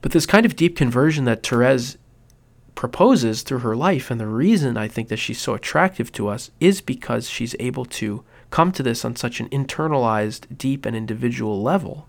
But 0.00 0.12
this 0.12 0.24
kind 0.24 0.46
of 0.46 0.56
deep 0.56 0.74
conversion 0.74 1.26
that 1.26 1.46
Therese 1.46 1.98
proposes 2.80 3.42
through 3.42 3.58
her 3.58 3.76
life, 3.76 4.10
and 4.10 4.18
the 4.18 4.26
reason 4.26 4.78
I 4.78 4.88
think 4.88 5.08
that 5.08 5.18
she's 5.18 5.38
so 5.38 5.52
attractive 5.52 6.10
to 6.12 6.28
us 6.28 6.50
is 6.60 6.80
because 6.80 7.28
she's 7.28 7.54
able 7.60 7.84
to 7.84 8.24
come 8.48 8.72
to 8.72 8.82
this 8.82 9.04
on 9.04 9.16
such 9.16 9.38
an 9.38 9.50
internalized, 9.50 10.56
deep, 10.56 10.86
and 10.86 10.96
individual 10.96 11.60
level. 11.62 12.08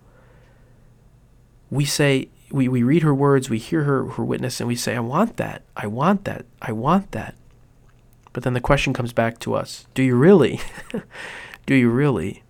We 1.70 1.84
say, 1.84 2.30
we, 2.50 2.68
we 2.68 2.82
read 2.82 3.02
her 3.02 3.14
words, 3.14 3.50
we 3.50 3.58
hear 3.58 3.82
her, 3.84 4.06
her 4.12 4.24
witness, 4.24 4.60
and 4.60 4.66
we 4.66 4.74
say, 4.74 4.96
I 4.96 5.00
want 5.00 5.36
that, 5.36 5.60
I 5.76 5.88
want 5.88 6.24
that, 6.24 6.46
I 6.62 6.72
want 6.72 7.12
that. 7.12 7.34
But 8.32 8.42
then 8.42 8.54
the 8.54 8.58
question 8.58 8.94
comes 8.94 9.12
back 9.12 9.38
to 9.40 9.52
us 9.52 9.86
Do 9.92 10.02
you 10.02 10.16
really? 10.16 10.58
do 11.66 11.74
you 11.74 11.90
really? 11.90 12.44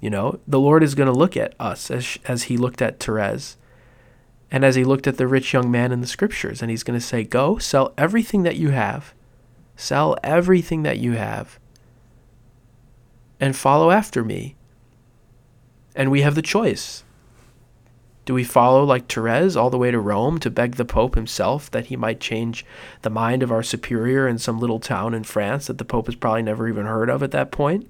You 0.00 0.10
know, 0.10 0.40
the 0.48 0.58
Lord 0.58 0.82
is 0.82 0.96
going 0.96 1.12
to 1.12 1.16
look 1.16 1.36
at 1.36 1.54
us 1.60 1.92
as, 1.92 2.18
as 2.26 2.42
he 2.44 2.56
looked 2.56 2.82
at 2.82 2.98
Therese 2.98 3.56
and 4.52 4.66
as 4.66 4.74
he 4.74 4.84
looked 4.84 5.06
at 5.06 5.16
the 5.16 5.26
rich 5.26 5.54
young 5.54 5.70
man 5.70 5.92
in 5.92 6.02
the 6.02 6.06
scriptures, 6.06 6.60
and 6.60 6.70
he's 6.70 6.82
going 6.82 6.98
to 6.98 7.04
say, 7.04 7.24
Go, 7.24 7.56
sell 7.56 7.94
everything 7.96 8.42
that 8.42 8.56
you 8.56 8.68
have, 8.68 9.14
sell 9.76 10.14
everything 10.22 10.82
that 10.82 10.98
you 10.98 11.12
have, 11.12 11.58
and 13.40 13.56
follow 13.56 13.90
after 13.90 14.22
me. 14.22 14.54
And 15.96 16.10
we 16.10 16.20
have 16.20 16.34
the 16.34 16.42
choice. 16.42 17.02
Do 18.26 18.34
we 18.34 18.44
follow 18.44 18.84
like 18.84 19.10
Therese 19.10 19.56
all 19.56 19.70
the 19.70 19.78
way 19.78 19.90
to 19.90 19.98
Rome 19.98 20.38
to 20.40 20.50
beg 20.50 20.76
the 20.76 20.84
Pope 20.84 21.14
himself 21.14 21.70
that 21.70 21.86
he 21.86 21.96
might 21.96 22.20
change 22.20 22.64
the 23.00 23.10
mind 23.10 23.42
of 23.42 23.50
our 23.50 23.62
superior 23.62 24.28
in 24.28 24.38
some 24.38 24.60
little 24.60 24.78
town 24.78 25.14
in 25.14 25.24
France 25.24 25.66
that 25.66 25.78
the 25.78 25.84
Pope 25.84 26.06
has 26.06 26.14
probably 26.14 26.42
never 26.42 26.68
even 26.68 26.84
heard 26.84 27.08
of 27.08 27.22
at 27.22 27.30
that 27.30 27.52
point? 27.52 27.88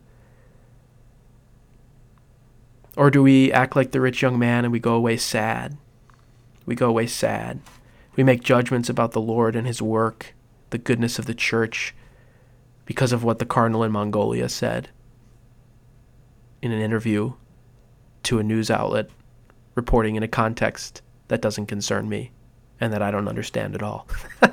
Or 2.96 3.11
do 3.11 3.20
we 3.20 3.51
act 3.51 3.75
like 3.75 3.90
the 3.90 4.01
rich 4.01 4.22
young 4.22 4.38
man 4.38 4.64
and 4.64 4.72
we 4.72 4.79
go 4.79 4.94
away 4.94 5.16
sad 5.16 5.77
we 6.66 6.75
go 6.75 6.88
away 6.88 7.07
sad. 7.07 7.61
We 8.16 8.22
make 8.22 8.42
judgments 8.42 8.88
about 8.88 9.12
the 9.12 9.20
Lord 9.20 9.57
and 9.57 9.66
his 9.66 9.81
work, 9.81 10.35
the 10.70 10.79
goodness 10.79 11.18
of 11.18 11.27
the 11.27 11.35
church, 11.35 11.94
because 12.85 13.12
of 13.12 13.25
what 13.25 13.38
the 13.38 13.46
cardinal 13.46 13.85
in 13.85 13.92
Mongolia 13.92 14.48
said 14.48 14.90
in 16.61 16.72
an 16.72 16.81
interview 16.81 17.33
to 18.25 18.38
a 18.38 18.42
news 18.42 18.70
outlet, 18.70 19.11
reporting 19.75 20.14
in 20.16 20.22
a 20.22 20.29
context 20.29 21.03
that 21.29 21.42
doesn't 21.42 21.66
concern 21.66 22.09
me 22.09 22.31
and 22.81 22.92
that 22.92 23.03
I 23.03 23.11
don't 23.11 23.29
understand 23.29 23.75
at 23.75 23.83
all. 23.83 24.07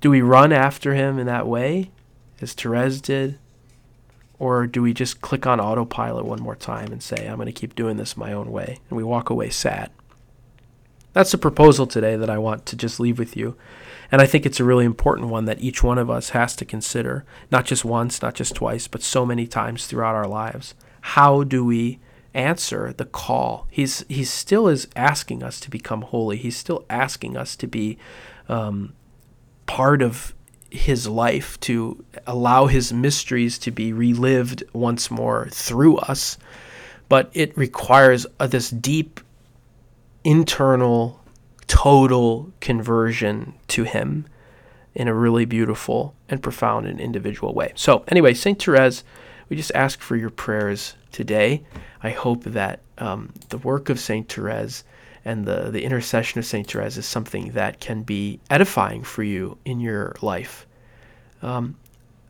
do 0.00 0.10
we 0.10 0.20
run 0.20 0.52
after 0.52 0.94
him 0.94 1.18
in 1.18 1.26
that 1.26 1.46
way, 1.46 1.90
as 2.40 2.52
Therese 2.52 3.00
did? 3.00 3.38
Or 4.38 4.66
do 4.66 4.82
we 4.82 4.92
just 4.92 5.20
click 5.20 5.46
on 5.46 5.60
autopilot 5.60 6.26
one 6.26 6.42
more 6.42 6.56
time 6.56 6.92
and 6.92 7.02
say, 7.02 7.26
I'm 7.26 7.36
going 7.36 7.46
to 7.46 7.52
keep 7.52 7.74
doing 7.74 7.96
this 7.96 8.16
my 8.16 8.32
own 8.32 8.52
way? 8.52 8.80
And 8.90 8.96
we 8.96 9.02
walk 9.02 9.30
away 9.30 9.50
sad. 9.50 9.90
That's 11.14 11.32
the 11.32 11.38
proposal 11.38 11.86
today 11.86 12.16
that 12.16 12.28
I 12.28 12.36
want 12.36 12.66
to 12.66 12.76
just 12.76 13.00
leave 13.00 13.18
with 13.18 13.36
you. 13.36 13.56
And 14.12 14.20
I 14.20 14.26
think 14.26 14.44
it's 14.44 14.60
a 14.60 14.64
really 14.64 14.84
important 14.84 15.28
one 15.28 15.46
that 15.46 15.62
each 15.62 15.82
one 15.82 15.96
of 15.96 16.10
us 16.10 16.30
has 16.30 16.54
to 16.56 16.66
consider, 16.66 17.24
not 17.50 17.64
just 17.64 17.84
once, 17.84 18.20
not 18.20 18.34
just 18.34 18.54
twice, 18.54 18.86
but 18.86 19.02
so 19.02 19.24
many 19.24 19.46
times 19.46 19.86
throughout 19.86 20.14
our 20.14 20.28
lives. 20.28 20.74
How 21.00 21.42
do 21.42 21.64
we 21.64 21.98
answer 22.34 22.92
the 22.92 23.06
call? 23.06 23.66
He's, 23.70 24.04
he 24.08 24.24
still 24.24 24.68
is 24.68 24.88
asking 24.94 25.42
us 25.42 25.58
to 25.60 25.70
become 25.70 26.02
holy. 26.02 26.36
He's 26.36 26.56
still 26.58 26.84
asking 26.90 27.36
us 27.36 27.56
to 27.56 27.66
be 27.66 27.96
um, 28.50 28.92
part 29.64 30.02
of 30.02 30.34
his 30.76 31.08
life, 31.08 31.58
to 31.60 32.04
allow 32.26 32.66
his 32.66 32.92
mysteries 32.92 33.58
to 33.58 33.70
be 33.70 33.92
relived 33.92 34.62
once 34.72 35.10
more 35.10 35.48
through 35.50 35.96
us. 35.98 36.38
But 37.08 37.30
it 37.32 37.56
requires 37.56 38.26
this 38.38 38.70
deep 38.70 39.20
internal, 40.24 41.20
total 41.66 42.52
conversion 42.60 43.54
to 43.68 43.84
him 43.84 44.26
in 44.94 45.08
a 45.08 45.14
really 45.14 45.44
beautiful 45.44 46.14
and 46.28 46.42
profound 46.42 46.86
and 46.86 47.00
individual 47.00 47.54
way. 47.54 47.72
So, 47.76 48.04
anyway, 48.08 48.34
St. 48.34 48.60
Therese, 48.60 49.04
we 49.48 49.56
just 49.56 49.72
ask 49.74 50.00
for 50.00 50.16
your 50.16 50.30
prayers 50.30 50.94
today. 51.12 51.62
I 52.02 52.10
hope 52.10 52.44
that 52.44 52.80
um, 52.98 53.32
the 53.50 53.58
work 53.58 53.88
of 53.88 54.00
St. 54.00 54.26
Therese 54.30 54.84
and 55.26 55.44
the, 55.44 55.70
the 55.72 55.82
intercession 55.82 56.38
of 56.38 56.46
St. 56.46 56.70
Therese 56.70 56.96
is 56.96 57.04
something 57.04 57.50
that 57.50 57.80
can 57.80 58.04
be 58.04 58.38
edifying 58.48 59.02
for 59.02 59.24
you 59.24 59.58
in 59.64 59.80
your 59.80 60.14
life. 60.22 60.68
Um, 61.42 61.76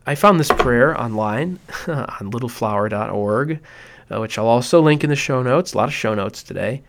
I 0.07 0.15
found 0.15 0.39
this 0.39 0.51
prayer 0.51 0.99
online 0.99 1.59
on 1.87 2.31
littleflower.org, 2.31 3.59
uh, 4.09 4.19
which 4.19 4.39
I'll 4.39 4.47
also 4.47 4.81
link 4.81 5.03
in 5.03 5.11
the 5.11 5.15
show 5.15 5.43
notes. 5.43 5.73
A 5.73 5.77
lot 5.77 5.89
of 5.89 5.93
show 5.93 6.15
notes 6.15 6.41
today. 6.41 6.81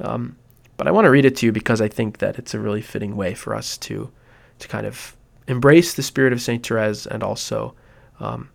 Um, 0.00 0.36
but 0.76 0.86
I 0.86 0.92
want 0.92 1.06
to 1.06 1.10
read 1.10 1.24
it 1.24 1.34
to 1.38 1.46
you 1.46 1.50
because 1.50 1.80
I 1.80 1.88
think 1.88 2.18
that 2.18 2.38
it's 2.38 2.54
a 2.54 2.60
really 2.60 2.80
fitting 2.80 3.16
way 3.16 3.34
for 3.34 3.52
us 3.52 3.76
to, 3.78 4.12
to 4.60 4.68
kind 4.68 4.86
of 4.86 5.16
embrace 5.48 5.92
the 5.92 6.04
spirit 6.04 6.32
of 6.32 6.40
St. 6.40 6.64
Therese 6.64 7.04
and 7.04 7.24
also 7.24 7.74
um, 8.20 8.48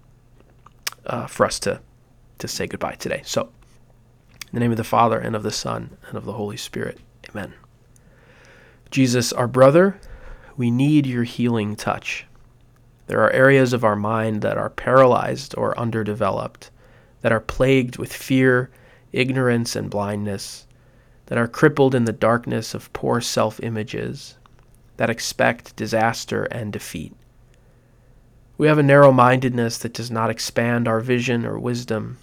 uh, 1.06 1.28
for 1.28 1.46
us 1.46 1.60
to, 1.60 1.82
to 2.40 2.48
say 2.48 2.66
goodbye 2.66 2.96
today. 2.96 3.24
So, 3.26 3.50
in 4.54 4.58
the 4.58 4.60
name 4.60 4.72
of 4.72 4.78
the 4.78 4.84
Father, 4.84 5.18
and 5.18 5.36
of 5.36 5.42
the 5.42 5.52
Son, 5.52 5.98
and 6.08 6.16
of 6.16 6.26
the 6.26 6.34
Holy 6.34 6.58
Spirit. 6.58 7.00
Amen. 7.28 7.56
Jesus, 8.92 9.34
our 9.34 9.48
brother, 9.48 10.00
we 10.56 10.70
need 10.70 11.08
your 11.08 11.24
healing 11.24 11.76
touch. 11.76 12.28
There 13.08 13.22
are 13.22 13.32
areas 13.32 13.74
of 13.74 13.84
our 13.84 13.96
mind 13.96 14.44
that 14.44 14.56
are 14.56 14.70
paralyzed 14.70 15.56
or 15.58 15.76
underdeveloped, 15.80 16.70
that 17.22 17.32
are 17.32 17.40
plagued 17.40 17.98
with 17.98 18.14
fear, 18.14 18.70
ignorance, 19.12 19.76
and 19.76 19.90
blindness, 19.90 20.68
that 21.26 21.40
are 21.40 21.48
crippled 21.48 21.96
in 21.96 22.06
the 22.06 22.14
darkness 22.14 22.76
of 22.76 22.94
poor 22.94 23.22
self 23.22 23.60
images, 23.64 24.38
that 24.98 25.10
expect 25.10 25.76
disaster 25.76 26.44
and 26.52 26.72
defeat. 26.72 27.16
We 28.60 28.68
have 28.68 28.78
a 28.78 28.84
narrow 28.84 29.12
mindedness 29.12 29.80
that 29.80 29.94
does 29.94 30.12
not 30.12 30.30
expand 30.30 30.88
our 30.88 31.00
vision 31.00 31.44
or 31.44 31.58
wisdom, 31.58 32.20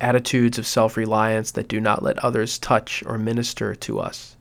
attitudes 0.00 0.58
of 0.58 0.66
self 0.66 0.96
reliance 0.96 1.50
that 1.52 1.68
do 1.68 1.80
not 1.80 2.02
let 2.02 2.18
others 2.24 2.58
touch 2.58 3.02
or 3.06 3.18
minister 3.18 3.74
to 3.74 3.98
us. 4.00 4.36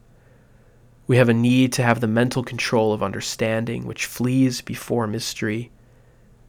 We 1.08 1.18
have 1.18 1.30
a 1.30 1.34
need 1.34 1.72
to 1.74 1.84
have 1.84 2.02
the 2.02 2.08
mental 2.08 2.44
control 2.44 2.94
of 2.94 3.04
understanding 3.04 3.86
which 3.86 4.06
flees 4.06 4.62
before 4.62 5.06
mystery, 5.06 5.72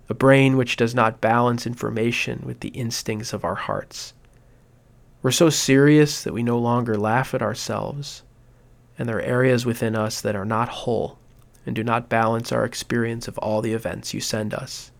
a 0.09 0.15
brain 0.15 0.57
which 0.57 0.77
does 0.77 0.95
not 0.95 1.21
balance 1.21 1.67
information 1.67 2.43
with 2.45 2.61
the 2.61 2.69
instincts 2.71 3.33
of 3.33 3.45
our 3.45 3.55
hearts. 3.55 4.15
We're 5.23 5.31
so 5.31 5.51
serious 5.51 6.23
that 6.23 6.33
we 6.33 6.43
no 6.43 6.59
longer 6.59 6.97
laugh 6.97 7.35
at 7.35 7.43
ourselves, 7.43 8.23
and 8.99 9.09
there 9.09 9.19
are 9.19 9.23
areas 9.23 9.67
within 9.67 9.95
us 9.95 10.21
that 10.21 10.37
are 10.37 10.45
not 10.45 10.69
whole 10.69 11.19
and 11.67 11.75
do 11.75 11.83
not 11.83 12.09
balance 12.09 12.53
our 12.53 12.65
experience 12.65 13.27
of 13.27 13.37
all 13.39 13.61
the 13.61 13.73
events 13.73 14.15
you 14.15 14.21
send 14.21 14.55
us. 14.55 14.93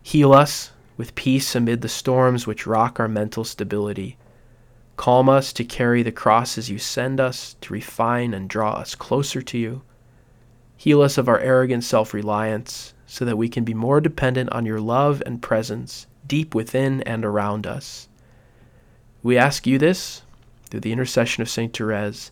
Heal 0.00 0.32
us 0.32 0.70
with 0.96 1.14
peace 1.14 1.54
amid 1.54 1.82
the 1.82 1.88
storms 1.88 2.46
which 2.46 2.66
rock 2.66 2.98
our 2.98 3.08
mental 3.08 3.44
stability. 3.44 4.16
Calm 4.96 5.28
us 5.28 5.52
to 5.52 5.64
carry 5.64 6.02
the 6.02 6.12
crosses 6.12 6.70
you 6.70 6.78
send 6.78 7.20
us, 7.20 7.56
to 7.60 7.72
refine 7.72 8.32
and 8.32 8.48
draw 8.48 8.72
us 8.72 8.94
closer 8.94 9.42
to 9.42 9.58
you. 9.58 9.82
Heal 10.76 11.02
us 11.02 11.18
of 11.18 11.28
our 11.28 11.38
arrogant 11.38 11.84
self 11.84 12.14
reliance 12.14 12.94
so 13.06 13.24
that 13.24 13.36
we 13.36 13.48
can 13.48 13.64
be 13.64 13.74
more 13.74 14.00
dependent 14.00 14.50
on 14.52 14.66
your 14.66 14.80
love 14.80 15.22
and 15.24 15.42
presence 15.42 16.06
deep 16.26 16.54
within 16.54 17.02
and 17.02 17.24
around 17.24 17.66
us. 17.66 18.08
We 19.22 19.38
ask 19.38 19.66
you 19.66 19.78
this 19.78 20.22
through 20.70 20.80
the 20.80 20.92
intercession 20.92 21.42
of 21.42 21.48
St. 21.48 21.76
Therese, 21.76 22.30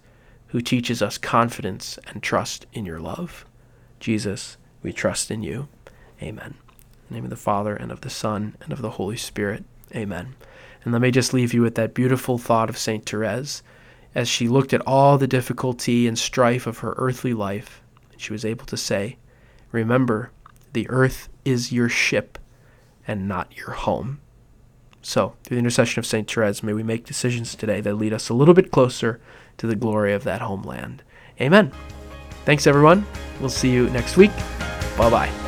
who 0.48 0.60
teaches 0.60 1.02
us 1.02 1.18
confidence 1.18 1.98
and 2.08 2.22
trust 2.22 2.66
in 2.72 2.84
your 2.84 3.00
love. 3.00 3.44
Jesus, 4.00 4.56
we 4.82 4.92
trust 4.92 5.30
in 5.30 5.42
you. 5.42 5.68
Amen. 6.22 6.54
The 7.08 7.14
name 7.14 7.24
of 7.24 7.30
the 7.30 7.36
Father, 7.36 7.74
and 7.74 7.92
of 7.92 8.00
the 8.00 8.10
Son, 8.10 8.56
and 8.62 8.72
of 8.72 8.82
the 8.82 8.90
Holy 8.90 9.16
Spirit. 9.16 9.64
Amen. 9.94 10.34
And 10.84 10.92
let 10.92 11.02
me 11.02 11.10
just 11.10 11.32
leave 11.32 11.54
you 11.54 11.62
with 11.62 11.74
that 11.76 11.94
beautiful 11.94 12.38
thought 12.38 12.68
of 12.68 12.78
St. 12.78 13.08
Therese 13.08 13.62
as 14.14 14.28
she 14.28 14.48
looked 14.48 14.72
at 14.72 14.82
all 14.86 15.18
the 15.18 15.26
difficulty 15.26 16.06
and 16.06 16.18
strife 16.18 16.66
of 16.66 16.78
her 16.78 16.94
earthly 16.96 17.34
life. 17.34 17.82
She 18.16 18.32
was 18.32 18.44
able 18.44 18.66
to 18.66 18.76
say, 18.76 19.16
Remember, 19.72 20.30
the 20.72 20.88
earth 20.88 21.28
is 21.44 21.72
your 21.72 21.88
ship 21.88 22.38
and 23.06 23.26
not 23.26 23.56
your 23.56 23.72
home. 23.72 24.20
So, 25.02 25.34
through 25.42 25.56
the 25.56 25.60
intercession 25.60 25.98
of 25.98 26.06
St. 26.06 26.30
Therese, 26.30 26.62
may 26.62 26.72
we 26.72 26.82
make 26.82 27.04
decisions 27.04 27.54
today 27.54 27.80
that 27.82 27.94
lead 27.94 28.12
us 28.14 28.28
a 28.28 28.34
little 28.34 28.54
bit 28.54 28.70
closer 28.70 29.20
to 29.58 29.66
the 29.66 29.76
glory 29.76 30.14
of 30.14 30.24
that 30.24 30.40
homeland. 30.40 31.02
Amen. 31.40 31.72
Thanks, 32.44 32.66
everyone. 32.66 33.06
We'll 33.40 33.50
see 33.50 33.70
you 33.70 33.90
next 33.90 34.16
week. 34.16 34.34
Bye 34.96 35.10
bye. 35.10 35.43